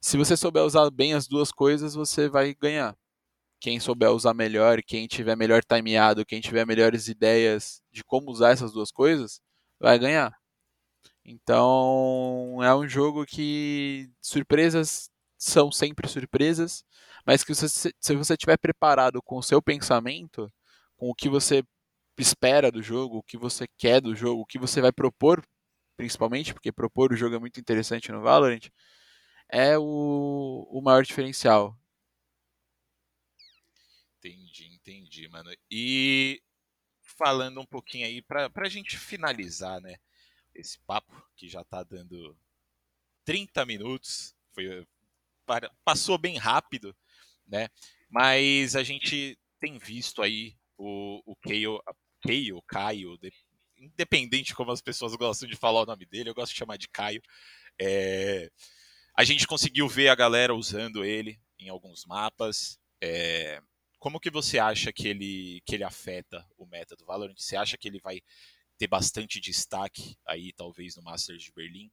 Se 0.02 0.18
você 0.18 0.36
souber 0.36 0.64
usar 0.64 0.90
bem 0.90 1.14
as 1.14 1.28
duas 1.28 1.52
coisas, 1.52 1.94
você 1.94 2.28
vai 2.28 2.56
ganhar. 2.56 2.98
Quem 3.60 3.80
souber 3.80 4.12
usar 4.12 4.34
melhor, 4.34 4.82
quem 4.82 5.08
tiver 5.08 5.36
melhor 5.36 5.64
timeado, 5.64 6.26
quem 6.26 6.42
tiver 6.42 6.66
melhores 6.66 7.08
ideias 7.08 7.82
de 7.92 8.04
como 8.04 8.32
usar 8.32 8.52
essas 8.52 8.72
duas 8.72 8.92
coisas, 8.92 9.40
vai 9.80 10.00
ganhar. 10.00 10.36
Então, 11.24 12.58
é 12.64 12.74
um 12.74 12.88
jogo 12.88 13.26
que 13.26 14.10
surpresas 14.20 15.10
são 15.38 15.72
sempre 15.72 16.08
surpresas, 16.08 16.84
mas 17.26 17.44
que 17.44 17.54
se 17.54 18.16
você 18.16 18.34
estiver 18.34 18.58
preparado 18.58 19.22
com 19.22 19.38
o 19.38 19.44
seu 19.44 19.62
pensamento, 19.62 20.52
com 20.98 21.10
o 21.10 21.16
que 21.16 21.30
você 21.30 21.64
espera 22.22 22.72
do 22.72 22.82
jogo, 22.82 23.18
o 23.18 23.24
que 23.24 23.38
você 23.38 23.68
quer 23.78 24.02
do 24.02 24.16
jogo, 24.16 24.42
o 24.42 24.46
que 24.46 24.60
você 24.60 24.82
vai 24.82 24.92
propor, 24.92 25.46
principalmente, 25.98 26.54
porque 26.54 26.72
propor 26.72 27.12
o 27.14 27.16
jogo 27.18 27.36
é 27.36 27.40
muito 27.40 27.60
interessante 27.60 28.12
no 28.12 28.22
Valorant, 28.22 28.70
é 29.50 29.78
o, 29.78 30.68
o 30.72 30.82
maior 30.82 31.04
diferencial. 31.04 31.78
Entendi, 34.20 34.68
entendi, 34.68 35.28
mano. 35.28 35.52
E 35.70 36.42
falando 37.02 37.60
um 37.60 37.66
pouquinho 37.66 38.06
aí, 38.06 38.22
pra, 38.22 38.50
pra 38.50 38.70
gente 38.70 38.98
finalizar, 38.98 39.82
né, 39.82 39.98
esse 40.54 40.80
papo, 40.80 41.12
que 41.36 41.48
já 41.48 41.64
tá 41.64 41.84
dando 41.84 42.38
30 43.26 43.66
minutos, 43.66 44.36
foi, 44.54 44.88
passou 45.84 46.18
bem 46.18 46.38
rápido, 46.38 46.96
né, 47.48 47.70
mas 48.10 48.76
a 48.76 48.84
gente 48.84 49.38
tem 49.60 49.78
visto 49.78 50.22
aí 50.22 50.56
o, 50.78 51.22
o 51.26 51.36
Kayle 51.36 51.80
Caio, 52.22 52.62
Caio, 52.68 53.18
de, 53.18 53.32
independente 53.78 54.54
como 54.54 54.72
as 54.72 54.82
pessoas 54.82 55.16
gostam 55.16 55.50
de 55.50 55.56
falar 55.56 55.82
o 55.82 55.86
nome 55.86 56.06
dele, 56.06 56.30
eu 56.30 56.36
gosto 56.36 56.54
de 56.54 56.60
chamar 56.60 56.78
de 56.78 56.88
Caio. 56.88 57.22
É, 57.80 58.50
a 59.18 59.24
gente 59.24 59.48
conseguiu 59.48 59.88
ver 59.88 60.10
a 60.10 60.16
galera 60.16 60.56
usando 60.56 61.04
ele 61.04 61.40
em 61.60 61.70
alguns 61.70 62.06
mapas. 62.06 62.80
É, 63.02 63.62
como 64.00 64.20
que 64.20 64.30
você 64.30 64.58
acha 64.58 64.92
que 64.92 65.08
ele, 65.08 65.62
que 65.66 65.76
ele 65.76 65.84
afeta 65.84 66.46
o 66.58 66.66
meta 66.66 66.96
do 66.96 67.06
Valorant? 67.06 67.36
Você 67.38 67.56
acha 67.56 67.78
que 67.78 67.88
ele 67.88 68.00
vai 68.00 68.22
ter 68.78 68.88
bastante 68.88 69.40
destaque 69.40 70.18
aí, 70.26 70.52
talvez, 70.54 70.96
no 70.96 71.04
Masters 71.04 71.44
de 71.44 71.52
Berlim? 71.52 71.92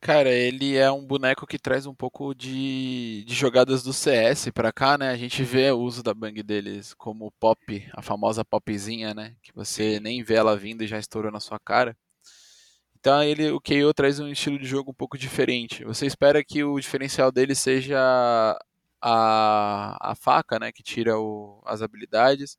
Cara, 0.00 0.30
ele 0.30 0.76
é 0.76 0.90
um 0.92 1.04
boneco 1.04 1.44
que 1.46 1.58
traz 1.58 1.84
um 1.84 1.94
pouco 1.94 2.32
de, 2.34 3.24
de 3.26 3.34
jogadas 3.34 3.82
do 3.82 3.92
CS 3.92 4.50
pra 4.52 4.72
cá, 4.72 4.96
né? 4.96 5.10
A 5.10 5.16
gente 5.16 5.42
vê 5.42 5.70
o 5.72 5.78
uso 5.80 6.02
da 6.04 6.14
bang 6.14 6.40
deles 6.42 6.94
como 6.94 7.32
pop, 7.32 7.84
a 7.92 8.00
famosa 8.00 8.44
popzinha, 8.44 9.12
né? 9.12 9.34
Que 9.42 9.52
você 9.52 9.98
nem 10.00 10.22
vê 10.22 10.34
ela 10.34 10.56
vindo 10.56 10.82
e 10.84 10.86
já 10.86 10.98
estourou 10.98 11.32
na 11.32 11.40
sua 11.40 11.58
cara. 11.58 11.96
Então 13.00 13.22
ele, 13.22 13.50
o 13.50 13.60
KO 13.60 13.94
traz 13.94 14.18
um 14.20 14.28
estilo 14.28 14.58
de 14.58 14.66
jogo 14.66 14.90
um 14.90 14.94
pouco 14.94 15.16
diferente. 15.18 15.84
Você 15.84 16.06
espera 16.06 16.44
que 16.44 16.64
o 16.64 16.78
diferencial 16.80 17.30
dele 17.32 17.54
seja 17.54 17.98
a, 19.00 20.10
a 20.12 20.14
faca, 20.14 20.58
né? 20.58 20.72
Que 20.72 20.82
tira 20.82 21.18
o, 21.18 21.62
as 21.66 21.80
habilidades. 21.82 22.56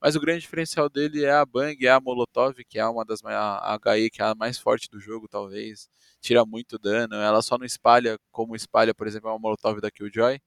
Mas 0.00 0.16
o 0.16 0.20
grande 0.20 0.40
diferencial 0.40 0.88
dele 0.88 1.24
é 1.24 1.32
a 1.32 1.44
Bang, 1.44 1.86
é 1.86 1.90
a 1.90 2.00
Molotov, 2.00 2.54
que 2.64 2.78
é 2.78 2.86
uma 2.86 3.04
das 3.04 3.20
a 3.24 3.78
HE 3.96 4.10
que 4.10 4.22
é 4.22 4.24
a 4.26 4.34
mais 4.34 4.58
forte 4.58 4.88
do 4.90 4.98
jogo, 5.00 5.28
talvez. 5.28 5.88
Tira 6.20 6.44
muito 6.46 6.78
dano. 6.78 7.14
Ela 7.16 7.42
só 7.42 7.58
não 7.58 7.66
espalha 7.66 8.18
como 8.32 8.56
espalha, 8.56 8.94
por 8.94 9.06
exemplo, 9.06 9.28
a 9.30 9.38
Molotov 9.38 9.80
da 9.80 9.90
Killjoy. 9.90 10.40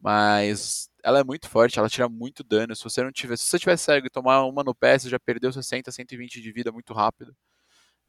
Mas 0.00 0.90
ela 1.02 1.20
é 1.20 1.24
muito 1.24 1.48
forte, 1.48 1.78
ela 1.78 1.88
tira 1.88 2.08
muito 2.08 2.44
dano. 2.44 2.76
Se 2.76 2.84
você 2.84 3.02
não 3.02 3.12
tiver, 3.12 3.36
se 3.38 3.46
você 3.46 3.58
tiver 3.58 3.76
cego 3.78 4.06
e 4.06 4.10
tomar 4.10 4.44
uma 4.44 4.62
no 4.64 4.74
pé, 4.74 4.98
você 4.98 5.08
já 5.08 5.18
perdeu 5.18 5.52
60, 5.52 5.90
120 5.92 6.40
de 6.42 6.52
vida 6.52 6.72
muito 6.72 6.92
rápido. 6.94 7.34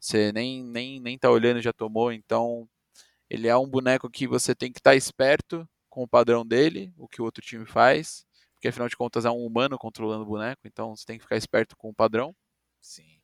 Você 0.00 0.32
nem 0.32 0.64
nem 0.64 1.00
nem 1.00 1.18
tá 1.18 1.30
olhando 1.30 1.60
já 1.62 1.72
tomou, 1.72 2.12
então 2.12 2.68
ele 3.30 3.48
é 3.48 3.56
um 3.56 3.68
boneco 3.68 4.10
que 4.10 4.26
você 4.28 4.54
tem 4.54 4.72
que 4.72 4.80
estar 4.80 4.92
tá 4.92 4.96
esperto 4.96 5.68
com 5.90 6.02
o 6.04 6.08
padrão 6.08 6.46
dele, 6.46 6.92
o 6.98 7.08
que 7.08 7.22
o 7.22 7.24
outro 7.24 7.42
time 7.44 7.66
faz, 7.66 8.26
porque 8.58 8.68
afinal 8.68 8.88
de 8.88 8.96
contas 8.96 9.24
é 9.24 9.30
um 9.30 9.46
humano 9.46 9.78
controlando 9.78 10.24
o 10.24 10.26
boneco, 10.26 10.62
então 10.64 10.94
você 10.94 11.06
tem 11.06 11.16
que 11.16 11.22
ficar 11.22 11.36
esperto 11.36 11.76
com 11.76 11.90
o 11.90 11.94
padrão. 11.94 12.34
Sim. 12.80 13.20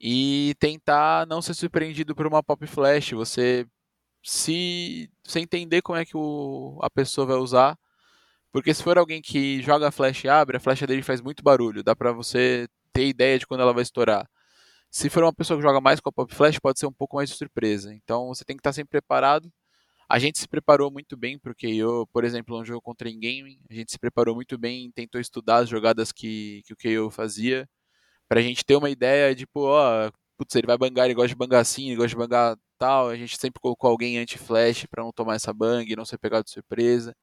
E 0.00 0.54
tentar 0.58 1.26
não 1.28 1.40
ser 1.40 1.54
surpreendido 1.54 2.14
por 2.14 2.26
uma 2.26 2.42
pop 2.42 2.66
flash, 2.66 3.12
você 3.12 3.66
se 4.22 5.08
você 5.22 5.40
entender 5.40 5.82
como 5.82 5.98
é 5.98 6.04
que 6.04 6.16
o, 6.16 6.78
a 6.82 6.90
pessoa 6.90 7.26
vai 7.26 7.36
usar, 7.36 7.78
porque 8.52 8.74
se 8.74 8.82
for 8.82 8.98
alguém 8.98 9.22
que 9.22 9.62
joga 9.62 9.88
a 9.88 9.92
flash 9.92 10.24
e 10.24 10.28
abre, 10.28 10.56
a 10.56 10.60
flecha 10.60 10.86
dele 10.86 11.02
faz 11.02 11.20
muito 11.20 11.42
barulho, 11.42 11.84
dá 11.84 11.94
para 11.94 12.12
você 12.12 12.68
ter 12.92 13.06
ideia 13.06 13.38
de 13.38 13.46
quando 13.46 13.60
ela 13.60 13.72
vai 13.72 13.82
estourar. 13.82 14.28
Se 14.90 15.10
for 15.10 15.22
uma 15.24 15.32
pessoa 15.34 15.58
que 15.58 15.62
joga 15.62 15.80
mais 15.80 16.00
com 16.00 16.08
a 16.08 16.12
pop 16.12 16.34
flash, 16.34 16.58
pode 16.58 16.78
ser 16.80 16.86
um 16.86 16.92
pouco 16.92 17.16
mais 17.16 17.30
de 17.30 17.36
surpresa. 17.36 17.94
Então 17.94 18.28
você 18.28 18.44
tem 18.44 18.56
que 18.56 18.60
estar 18.60 18.72
sempre 18.72 18.90
preparado 19.00 19.52
a 20.08 20.18
gente 20.18 20.38
se 20.38 20.48
preparou 20.48 20.90
muito 20.90 21.16
bem 21.16 21.38
para 21.38 21.52
o 21.52 21.54
KO, 21.54 22.06
por 22.12 22.24
exemplo, 22.24 22.58
um 22.58 22.64
jogo 22.64 22.80
contra 22.80 23.10
Game, 23.10 23.58
a 23.70 23.74
gente 23.74 23.92
se 23.92 23.98
preparou 23.98 24.34
muito 24.34 24.58
bem, 24.58 24.90
tentou 24.92 25.20
estudar 25.20 25.58
as 25.58 25.68
jogadas 25.68 26.12
que, 26.12 26.62
que 26.66 26.72
o 26.72 26.76
KO 26.76 27.10
fazia, 27.10 27.68
para 28.28 28.40
a 28.40 28.42
gente 28.42 28.64
ter 28.64 28.76
uma 28.76 28.90
ideia 28.90 29.34
de, 29.34 29.46
pô, 29.46 29.68
ó, 29.68 30.10
putz, 30.36 30.54
ele 30.56 30.66
vai 30.66 30.78
bangar, 30.78 31.06
ele 31.06 31.14
gosta 31.14 31.28
de 31.28 31.34
bangar 31.34 31.60
assim, 31.60 31.88
ele 31.88 31.96
gosta 31.96 32.10
de 32.10 32.16
bangar 32.16 32.56
tal, 32.78 33.08
a 33.08 33.16
gente 33.16 33.38
sempre 33.38 33.60
colocou 33.60 33.90
alguém 33.90 34.18
anti-flash 34.18 34.86
para 34.86 35.02
não 35.04 35.12
tomar 35.12 35.36
essa 35.36 35.52
bang, 35.52 35.96
não 35.96 36.04
ser 36.04 36.18
pegado 36.18 36.44
de 36.44 36.50
surpresa. 36.50 37.14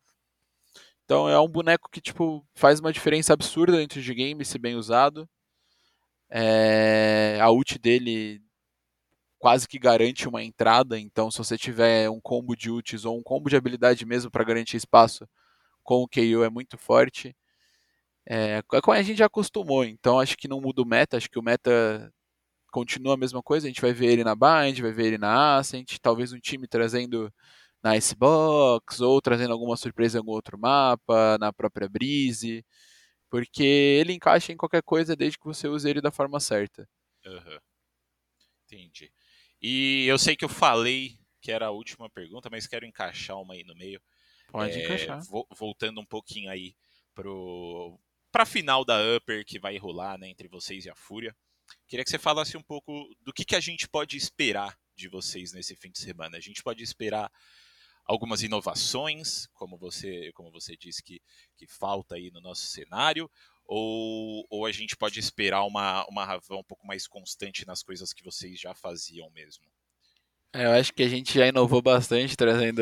Então 1.05 1.27
é 1.29 1.39
um 1.39 1.47
boneco 1.47 1.89
que, 1.91 2.01
tipo, 2.01 2.45
faz 2.55 2.79
uma 2.79 2.93
diferença 2.93 3.33
absurda 3.33 3.77
dentro 3.77 4.01
de 4.01 4.13
game, 4.13 4.45
se 4.45 4.57
bem 4.57 4.75
usado. 4.75 5.29
É... 6.29 7.37
A 7.41 7.51
ult 7.51 7.77
dele 7.79 8.41
quase 9.41 9.67
que 9.67 9.79
garante 9.79 10.27
uma 10.29 10.43
entrada. 10.43 10.99
Então, 10.99 11.31
se 11.31 11.39
você 11.39 11.57
tiver 11.57 12.09
um 12.09 12.21
combo 12.21 12.55
de 12.55 12.69
ults 12.69 13.05
ou 13.05 13.17
um 13.17 13.23
combo 13.23 13.49
de 13.49 13.55
habilidade 13.57 14.05
mesmo 14.05 14.29
para 14.31 14.43
garantir 14.45 14.77
espaço 14.77 15.27
com 15.83 16.03
o 16.03 16.07
KO 16.07 16.43
é 16.45 16.49
muito 16.49 16.77
forte. 16.77 17.35
É, 18.27 18.59
é 18.73 18.81
como 18.81 18.97
a 18.97 19.01
gente 19.03 19.17
já 19.17 19.25
acostumou, 19.27 19.83
então 19.85 20.19
acho 20.19 20.37
que 20.37 20.47
não 20.47 20.61
muda 20.61 20.81
o 20.81 20.85
meta, 20.85 21.17
acho 21.17 21.29
que 21.29 21.39
o 21.39 21.43
meta 21.43 22.13
continua 22.71 23.15
a 23.15 23.17
mesma 23.17 23.43
coisa, 23.43 23.67
a 23.67 23.69
gente 23.69 23.81
vai 23.81 23.93
ver 23.93 24.07
ele 24.07 24.23
na 24.23 24.35
Bind, 24.35 24.79
vai 24.81 24.91
ver 24.91 25.07
ele 25.07 25.17
na 25.17 25.57
Ascent, 25.57 25.97
talvez 26.01 26.33
um 26.33 26.39
time 26.39 26.67
trazendo 26.67 27.33
na 27.83 27.97
Icebox, 27.97 29.01
ou 29.01 29.21
trazendo 29.21 29.53
alguma 29.53 29.77
surpresa 29.77 30.17
em 30.17 30.21
algum 30.21 30.31
outro 30.33 30.57
mapa, 30.59 31.37
na 31.39 31.53
própria 31.53 31.89
Breeze, 31.89 32.65
porque 33.29 33.63
ele 33.63 34.13
encaixa 34.13 34.53
em 34.53 34.57
qualquer 34.57 34.83
coisa 34.83 35.15
desde 35.15 35.39
que 35.39 35.45
você 35.45 35.67
use 35.67 35.89
ele 35.89 36.01
da 36.01 36.11
forma 36.11 36.39
certa. 36.39 36.87
Uhum. 37.25 37.59
Entendi. 38.65 39.11
E 39.61 40.05
eu 40.07 40.17
sei 40.17 40.35
que 40.35 40.43
eu 40.43 40.49
falei 40.49 41.17
que 41.41 41.51
era 41.51 41.67
a 41.67 41.71
última 41.71 42.09
pergunta, 42.09 42.49
mas 42.49 42.67
quero 42.67 42.85
encaixar 42.85 43.39
uma 43.39 43.53
aí 43.53 43.63
no 43.63 43.75
meio. 43.75 44.01
Pode 44.51 44.79
é, 44.79 44.85
encaixar. 44.85 45.19
Voltando 45.57 45.99
um 45.99 46.05
pouquinho 46.05 46.49
aí 46.49 46.75
pro 47.13 47.99
para 48.31 48.45
final 48.45 48.85
da 48.85 48.97
Upper 49.15 49.45
que 49.45 49.59
vai 49.59 49.77
rolar 49.77 50.17
né, 50.17 50.29
entre 50.29 50.47
vocês 50.47 50.85
e 50.85 50.89
a 50.89 50.95
Fúria. 50.95 51.35
Queria 51.87 52.03
que 52.03 52.09
você 52.09 52.17
falasse 52.17 52.55
um 52.55 52.61
pouco 52.61 53.09
do 53.21 53.33
que, 53.33 53.43
que 53.43 53.55
a 53.55 53.59
gente 53.59 53.87
pode 53.87 54.15
esperar 54.15 54.77
de 54.95 55.09
vocês 55.09 55.51
nesse 55.51 55.75
fim 55.75 55.91
de 55.91 55.99
semana. 55.99 56.37
A 56.37 56.41
gente 56.41 56.63
pode 56.63 56.83
esperar 56.83 57.31
algumas 58.05 58.41
inovações, 58.41 59.47
como 59.53 59.77
você, 59.77 60.31
como 60.33 60.51
você 60.51 60.75
disse 60.75 61.03
que, 61.03 61.21
que 61.57 61.67
falta 61.67 62.15
aí 62.15 62.29
no 62.31 62.41
nosso 62.41 62.65
cenário, 62.67 63.29
ou, 63.73 64.45
ou 64.49 64.65
a 64.65 64.71
gente 64.73 64.97
pode 64.97 65.17
esperar 65.17 65.63
uma, 65.63 66.05
uma 66.09 66.25
Ravan 66.25 66.57
um 66.57 66.63
pouco 66.63 66.85
mais 66.85 67.07
constante 67.07 67.65
nas 67.65 67.81
coisas 67.81 68.11
que 68.11 68.21
vocês 68.21 68.59
já 68.59 68.75
faziam 68.75 69.29
mesmo? 69.29 69.63
É, 70.53 70.65
eu 70.65 70.71
acho 70.71 70.93
que 70.93 71.01
a 71.01 71.07
gente 71.07 71.33
já 71.33 71.47
inovou 71.47 71.81
bastante 71.81 72.35
trazendo 72.35 72.81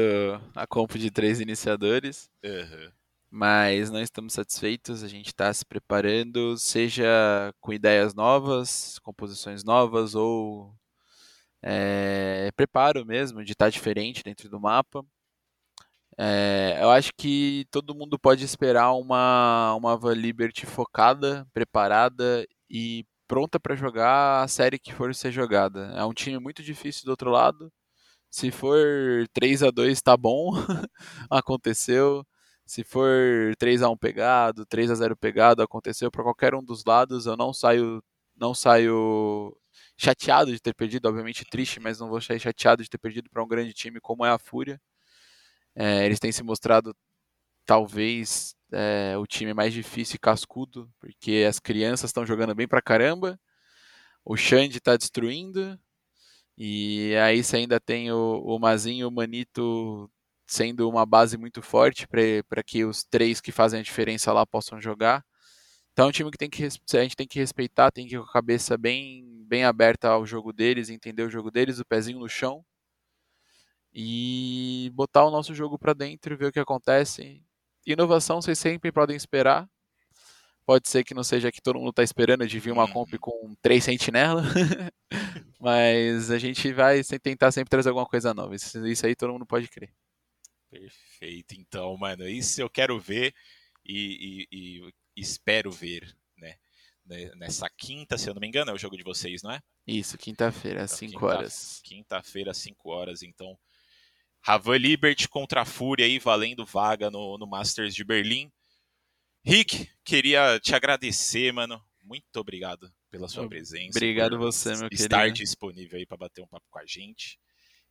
a 0.55 0.65
comp 0.65 0.95
de 0.95 1.11
três 1.11 1.39
iniciadores. 1.39 2.27
Uhum. 2.43 2.91
Mas 3.29 3.91
não 3.91 4.01
estamos 4.01 4.33
satisfeitos, 4.33 5.03
a 5.03 5.07
gente 5.07 5.27
está 5.27 5.53
se 5.53 5.63
preparando, 5.63 6.57
seja 6.57 7.53
com 7.61 7.71
ideias 7.71 8.15
novas, 8.15 8.97
composições 9.03 9.63
novas 9.63 10.15
ou 10.15 10.73
é, 11.61 12.49
preparo 12.55 13.05
mesmo 13.05 13.45
de 13.45 13.51
estar 13.51 13.65
tá 13.65 13.69
diferente 13.69 14.23
dentro 14.23 14.49
do 14.49 14.59
mapa. 14.59 15.05
É, 16.21 16.77
eu 16.81 16.89
acho 16.91 17.11
que 17.17 17.65
todo 17.71 17.95
mundo 17.95 18.19
pode 18.19 18.43
esperar 18.43 18.91
uma, 18.93 19.73
uma 19.75 19.95
Van 19.95 20.13
Liberty 20.13 20.65
focada, 20.65 21.47
preparada 21.53 22.45
e 22.69 23.05
pronta 23.25 23.57
para 23.59 23.73
jogar 23.75 24.43
a 24.43 24.47
série 24.47 24.77
que 24.77 24.93
for 24.93 25.15
ser 25.15 25.31
jogada. 25.31 25.93
É 25.95 26.03
um 26.03 26.13
time 26.13 26.37
muito 26.39 26.61
difícil 26.61 27.05
do 27.05 27.11
outro 27.11 27.29
lado. 27.31 27.71
Se 28.31 28.51
for 28.51 28.77
3 29.33 29.63
a 29.63 29.71
2 29.71 30.01
tá 30.01 30.17
bom, 30.17 30.51
aconteceu. 31.31 32.25
Se 32.65 32.83
for 32.83 33.55
3 33.59 33.81
a 33.83 33.89
1 33.89 33.97
pegado, 33.97 34.65
3 34.65 34.91
a 34.91 34.95
0 34.95 35.17
pegado, 35.17 35.63
aconteceu 35.63 36.11
para 36.11 36.23
qualquer 36.23 36.55
um 36.55 36.63
dos 36.63 36.83
lados. 36.85 37.25
Eu 37.27 37.37
não 37.37 37.53
saio 37.53 38.03
não 38.37 38.53
saio 38.55 39.55
chateado 39.97 40.51
de 40.53 40.59
ter 40.61 40.73
perdido, 40.75 41.07
obviamente 41.07 41.45
triste, 41.45 41.79
mas 41.79 41.99
não 41.99 42.09
vou 42.09 42.21
sair 42.21 42.39
chateado 42.39 42.83
de 42.83 42.89
ter 42.89 42.97
perdido 42.97 43.29
para 43.29 43.43
um 43.43 43.47
grande 43.47 43.73
time 43.73 43.99
como 44.01 44.25
é 44.25 44.31
a 44.31 44.39
Fúria. 44.39 44.79
É, 45.79 46.05
eles 46.05 46.19
têm 46.19 46.29
se 46.29 46.43
mostrado 46.43 46.93
talvez 47.65 48.53
é, 48.71 49.17
o 49.17 49.25
time 49.25 49.53
mais 49.53 49.73
difícil 49.73 50.17
e 50.17 50.19
cascudo, 50.19 50.91
porque 50.99 51.45
as 51.47 51.59
crianças 51.59 52.09
estão 52.09 52.25
jogando 52.25 52.53
bem 52.53 52.67
pra 52.67 52.81
caramba, 52.81 53.39
o 54.25 54.37
Xande 54.37 54.79
está 54.79 54.97
destruindo, 54.97 55.79
e 56.57 57.15
aí 57.17 57.43
você 57.43 57.57
ainda 57.57 57.79
tem 57.79 58.11
o, 58.11 58.41
o 58.43 58.59
Mazinho 58.59 59.03
e 59.03 59.05
o 59.05 59.11
Manito 59.11 60.11
sendo 60.47 60.89
uma 60.89 61.05
base 61.05 61.37
muito 61.37 61.61
forte 61.61 62.07
para 62.07 62.63
que 62.63 62.85
os 62.85 63.03
três 63.05 63.41
que 63.41 63.51
fazem 63.51 63.79
a 63.79 63.83
diferença 63.83 64.33
lá 64.33 64.45
possam 64.45 64.81
jogar. 64.81 65.23
Então 65.93 66.07
é 66.07 66.09
um 66.09 66.11
time 66.11 66.31
que, 66.31 66.37
tem 66.37 66.49
que 66.49 66.65
a 66.65 67.01
gente 67.03 67.15
tem 67.15 67.27
que 67.27 67.39
respeitar, 67.39 67.91
tem 67.91 68.07
que 68.07 68.15
ir 68.15 68.19
com 68.19 68.25
a 68.25 68.33
cabeça 68.33 68.77
bem, 68.77 69.45
bem 69.47 69.63
aberta 69.65 70.09
ao 70.09 70.25
jogo 70.25 70.53
deles, 70.53 70.89
entender 70.89 71.23
o 71.23 71.29
jogo 71.29 71.51
deles, 71.51 71.79
o 71.79 71.85
pezinho 71.85 72.19
no 72.19 72.29
chão 72.29 72.65
e 73.93 74.91
botar 74.93 75.25
o 75.25 75.31
nosso 75.31 75.53
jogo 75.53 75.77
para 75.77 75.93
dentro 75.93 76.33
e 76.33 76.37
ver 76.37 76.47
o 76.47 76.51
que 76.51 76.59
acontece. 76.59 77.43
Inovação 77.85 78.41
vocês 78.41 78.59
sempre 78.59 78.91
podem 78.91 79.15
esperar. 79.15 79.69
Pode 80.65 80.87
ser 80.87 81.03
que 81.03 81.15
não 81.15 81.23
seja 81.23 81.51
que 81.51 81.61
todo 81.61 81.79
mundo 81.79 81.89
está 81.89 82.03
esperando 82.03 82.45
de 82.45 82.59
vir 82.59 82.71
uma 82.71 82.85
uhum. 82.85 82.93
comp 82.93 83.13
com 83.19 83.55
três 83.59 83.83
sentinelas, 83.83 84.45
mas 85.59 86.29
a 86.29 86.37
gente 86.37 86.71
vai 86.71 87.01
tentar 87.03 87.51
sempre 87.51 87.71
trazer 87.71 87.89
alguma 87.89 88.05
coisa 88.05 88.35
nova. 88.35 88.55
Isso, 88.55 88.85
isso 88.85 89.05
aí 89.05 89.15
todo 89.15 89.33
mundo 89.33 89.47
pode 89.47 89.67
crer. 89.67 89.91
Perfeito, 90.69 91.55
então, 91.55 91.97
mano, 91.97 92.27
isso 92.27 92.61
eu 92.61 92.69
quero 92.69 92.99
ver 92.99 93.33
e, 93.83 94.47
e, 94.51 94.87
e 94.87 94.93
espero 95.15 95.71
ver, 95.71 96.15
né? 96.37 96.55
Nessa 97.37 97.67
quinta, 97.67 98.19
se 98.19 98.29
eu 98.29 98.35
não 98.35 98.39
me 98.39 98.47
engano, 98.47 98.69
é 98.69 98.73
o 98.73 98.77
jogo 98.77 98.95
de 98.95 99.03
vocês, 99.03 99.41
não 99.41 99.51
é? 99.51 99.59
Isso, 99.87 100.15
quinta-feira, 100.15 100.83
às 100.83 100.91
5 100.91 101.09
então, 101.09 101.19
quinta, 101.19 101.35
horas. 101.39 101.81
Quinta-feira, 101.83 102.51
às 102.51 102.57
5 102.57 102.89
horas, 102.91 103.23
então 103.23 103.57
Ravan 104.41 104.77
Liberty 104.77 105.27
contra 105.27 105.61
a 105.61 105.65
Fúria 105.65 106.05
aí, 106.05 106.19
valendo 106.19 106.65
vaga 106.65 107.09
no, 107.11 107.37
no 107.37 107.47
Masters 107.47 107.93
de 107.93 108.03
Berlim. 108.03 108.51
Rick, 109.43 109.89
queria 110.03 110.59
te 110.59 110.75
agradecer, 110.75 111.51
mano. 111.51 111.81
Muito 112.03 112.35
obrigado 112.37 112.91
pela 113.09 113.27
sua 113.27 113.47
presença. 113.47 113.97
Obrigado 113.97 114.37
você, 114.37 114.69
meu 114.69 114.87
estar 114.87 114.89
querido. 114.89 115.03
Estar 115.03 115.29
disponível 115.29 115.97
aí 115.97 116.05
para 116.05 116.17
bater 116.17 116.41
um 116.41 116.47
papo 116.47 116.65
com 116.69 116.79
a 116.79 116.85
gente. 116.85 117.39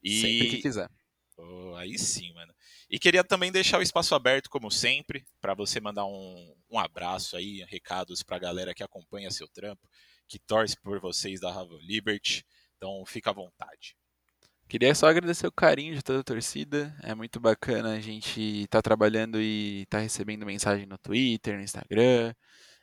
E... 0.03 0.21
Sempre 0.21 0.51
que 0.51 0.63
quiser. 0.63 0.91
Oh, 1.37 1.75
aí 1.77 1.97
sim, 1.97 2.33
mano. 2.33 2.53
E 2.91 2.99
queria 2.99 3.23
também 3.23 3.53
deixar 3.53 3.79
o 3.79 3.83
espaço 3.83 4.13
aberto, 4.13 4.51
como 4.51 4.71
sempre, 4.73 5.25
para 5.41 5.55
você 5.55 5.81
mandar 5.81 6.05
um, 6.05 6.57
um 6.69 6.79
abraço 6.79 7.37
aí, 7.37 7.65
recados 7.69 8.25
para 8.25 8.37
a 8.37 8.41
galera 8.41 8.75
que 8.75 8.83
acompanha 8.83 9.31
seu 9.31 9.47
trampo, 9.47 9.89
que 10.27 10.39
torce 10.41 10.77
por 10.81 10.99
vocês 10.99 11.41
da 11.41 11.53
Ravan 11.53 11.79
Liberty. 11.81 12.45
Então, 12.77 13.05
fica 13.07 13.31
à 13.31 13.33
vontade. 13.33 13.97
Queria 14.69 14.95
só 14.95 15.07
agradecer 15.09 15.47
o 15.47 15.53
carinho 15.53 15.95
de 15.95 16.03
toda 16.03 16.21
a 16.21 16.23
torcida. 16.23 16.95
É 17.03 17.15
muito 17.15 17.41
bacana 17.41 17.95
a 17.95 18.01
gente 18.01 18.65
estar 18.65 18.79
tá 18.79 18.83
trabalhando 18.83 19.41
e 19.41 19.83
estar 19.85 19.97
tá 19.97 20.03
recebendo 20.03 20.45
mensagem 20.45 20.85
no 20.85 20.99
Twitter, 20.99 21.57
no 21.57 21.63
Instagram, 21.63 22.35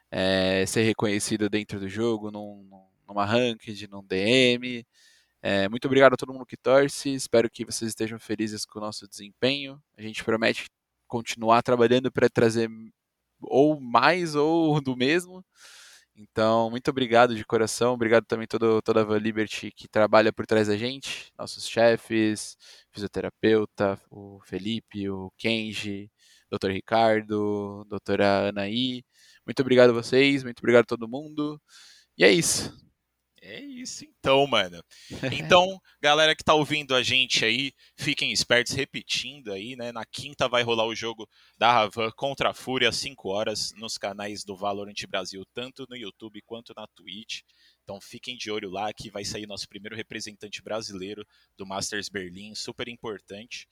é, 0.10 0.66
ser 0.66 0.82
reconhecido 0.82 1.48
dentro 1.48 1.80
do 1.80 1.88
jogo, 1.88 2.32
num, 2.32 2.68
numa 3.08 3.24
ranked, 3.24 3.88
num 3.88 4.04
DM. 4.04 4.84
É, 5.44 5.70
muito 5.70 5.86
obrigado 5.86 6.14
a 6.14 6.18
todo 6.18 6.34
mundo 6.34 6.46
que 6.46 6.58
torce. 6.58 7.14
Espero 7.14 7.48
que 7.52 7.64
vocês 7.64 7.90
estejam 7.90 8.20
felizes 8.20 8.66
com 8.66 8.80
o 8.80 8.82
nosso 8.82 9.08
desempenho. 9.08 9.80
A 9.96 10.02
gente 10.02 10.24
promete 10.24 10.66
continuar 11.08 11.62
trabalhando 11.62 12.12
para 12.12 12.28
trazer 12.28 12.68
ou 13.40 13.80
mais 13.80 14.34
ou 14.34 14.82
do 14.82 14.98
mesmo. 14.98 15.46
Então, 16.18 16.70
muito 16.70 16.90
obrigado 16.90 17.36
de 17.36 17.44
coração, 17.46 17.94
obrigado 17.94 18.26
também 18.26 18.48
todo, 18.48 18.82
toda 18.82 19.02
a 19.02 19.04
Van 19.04 19.18
Liberty 19.18 19.70
que 19.72 19.86
trabalha 19.88 20.32
por 20.32 20.46
trás 20.46 20.68
da 20.68 20.78
gente, 20.78 21.32
nossos 21.38 21.68
chefes, 21.68 22.58
fisioterapeuta, 22.92 24.00
o 24.10 24.40
Felipe, 24.46 25.10
o 25.10 25.30
Kenji, 25.38 26.10
Dr. 26.50 26.72
Ricardo, 26.72 27.84
doutora 27.90 28.48
Anaí. 28.50 29.04
Muito 29.46 29.60
obrigado 29.62 29.90
a 29.90 29.94
vocês, 29.94 30.42
muito 30.44 30.60
obrigado 30.60 30.84
a 30.84 30.88
todo 30.88 31.08
mundo. 31.08 31.62
E 32.18 32.24
é 32.24 32.32
isso. 32.32 32.85
É 33.48 33.62
isso 33.62 34.04
então, 34.04 34.48
mano. 34.48 34.84
Então, 35.32 35.80
galera 36.02 36.36
que 36.36 36.44
tá 36.44 36.56
ouvindo 36.56 36.96
a 36.96 37.04
gente 37.04 37.46
aí, 37.46 37.72
fiquem 37.96 38.32
espertos, 38.32 38.74
repetindo 38.74 39.52
aí, 39.54 39.76
né? 39.76 39.92
Na 39.92 40.04
quinta 40.04 40.48
vai 40.50 40.64
rolar 40.64 40.86
o 40.86 40.96
jogo 40.96 41.30
da 41.56 41.72
Ravan 41.72 42.10
contra 42.16 42.50
a 42.50 42.54
Fúria 42.56 42.90
às 42.90 42.96
5 42.96 43.30
horas 43.30 43.72
nos 43.76 44.00
canais 44.00 44.44
do 44.44 44.56
Valorant 44.56 45.00
Brasil, 45.08 45.46
tanto 45.54 45.86
no 45.88 45.96
YouTube 45.96 46.42
quanto 46.42 46.74
na 46.76 46.88
Twitch. 46.96 47.42
Então 47.84 48.02
fiquem 48.02 48.36
de 48.36 48.50
olho 48.50 48.72
lá 48.72 48.92
que 48.92 49.12
vai 49.12 49.24
sair 49.24 49.46
nosso 49.46 49.70
primeiro 49.70 49.96
representante 49.96 50.64
brasileiro 50.64 51.24
do 51.56 51.68
Masters 51.68 52.10
Berlim, 52.10 52.56
super 52.56 52.88
importante 52.88 53.68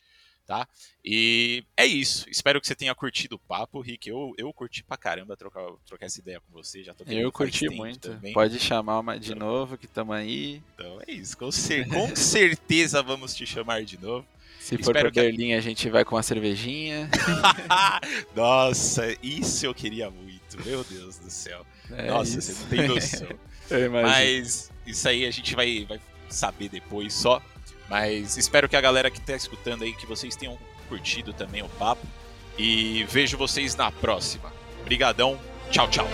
tá? 0.45 0.67
E 1.03 1.63
é 1.75 1.85
isso. 1.85 2.29
Espero 2.29 2.59
que 2.59 2.67
você 2.67 2.75
tenha 2.75 2.93
curtido 2.93 3.35
o 3.35 3.39
papo, 3.39 3.81
Rick. 3.81 4.09
Eu, 4.09 4.33
eu 4.37 4.51
curti 4.53 4.83
pra 4.83 4.97
caramba 4.97 5.35
trocar, 5.35 5.65
trocar 5.85 6.05
essa 6.05 6.19
ideia 6.19 6.39
com 6.39 6.51
você. 6.51 6.83
Já 6.83 6.93
tô 6.93 7.03
eu 7.05 7.31
curti 7.31 7.69
muito. 7.69 8.11
Também. 8.11 8.33
Pode 8.33 8.59
chamar 8.59 8.99
uma 8.99 9.19
de 9.19 9.33
então, 9.33 9.47
novo, 9.47 9.77
que 9.77 9.87
tamo 9.87 10.13
aí. 10.13 10.61
Então 10.75 10.99
é 11.07 11.11
isso. 11.11 11.37
Com, 11.37 11.51
cer 11.51 11.87
com 11.87 12.15
certeza 12.15 13.01
vamos 13.01 13.33
te 13.33 13.45
chamar 13.45 13.83
de 13.83 13.99
novo. 13.99 14.25
Se 14.59 14.77
for 14.77 14.93
pra 14.93 15.11
Berlim, 15.11 15.53
a... 15.53 15.57
a 15.57 15.61
gente 15.61 15.89
vai 15.89 16.05
com 16.05 16.15
uma 16.15 16.23
cervejinha. 16.23 17.09
Nossa, 18.33 19.17
isso 19.21 19.65
eu 19.65 19.73
queria 19.73 20.09
muito. 20.09 20.63
Meu 20.65 20.85
Deus 20.85 21.17
do 21.17 21.29
céu. 21.29 21.65
É 21.91 22.07
Nossa, 22.07 22.39
isso. 22.39 22.53
você 22.53 22.63
não 22.63 22.69
tem 22.69 22.87
noção. 22.87 23.27
Mas 23.91 24.71
isso 24.85 25.09
aí 25.09 25.25
a 25.25 25.31
gente 25.31 25.53
vai, 25.53 25.85
vai 25.85 25.99
saber 26.29 26.69
depois 26.69 27.13
só. 27.13 27.41
Mas 27.89 28.37
espero 28.37 28.69
que 28.69 28.75
a 28.75 28.81
galera 28.81 29.11
que 29.11 29.19
está 29.19 29.35
escutando 29.35 29.83
aí, 29.83 29.93
que 29.93 30.05
vocês 30.05 30.35
tenham 30.35 30.57
curtido 30.87 31.33
também 31.33 31.61
o 31.61 31.69
papo. 31.69 32.05
E 32.57 33.03
vejo 33.09 33.37
vocês 33.37 33.75
na 33.75 33.91
próxima. 33.91 34.51
Obrigadão. 34.81 35.39
Tchau, 35.71 35.89
tchau. 35.89 36.07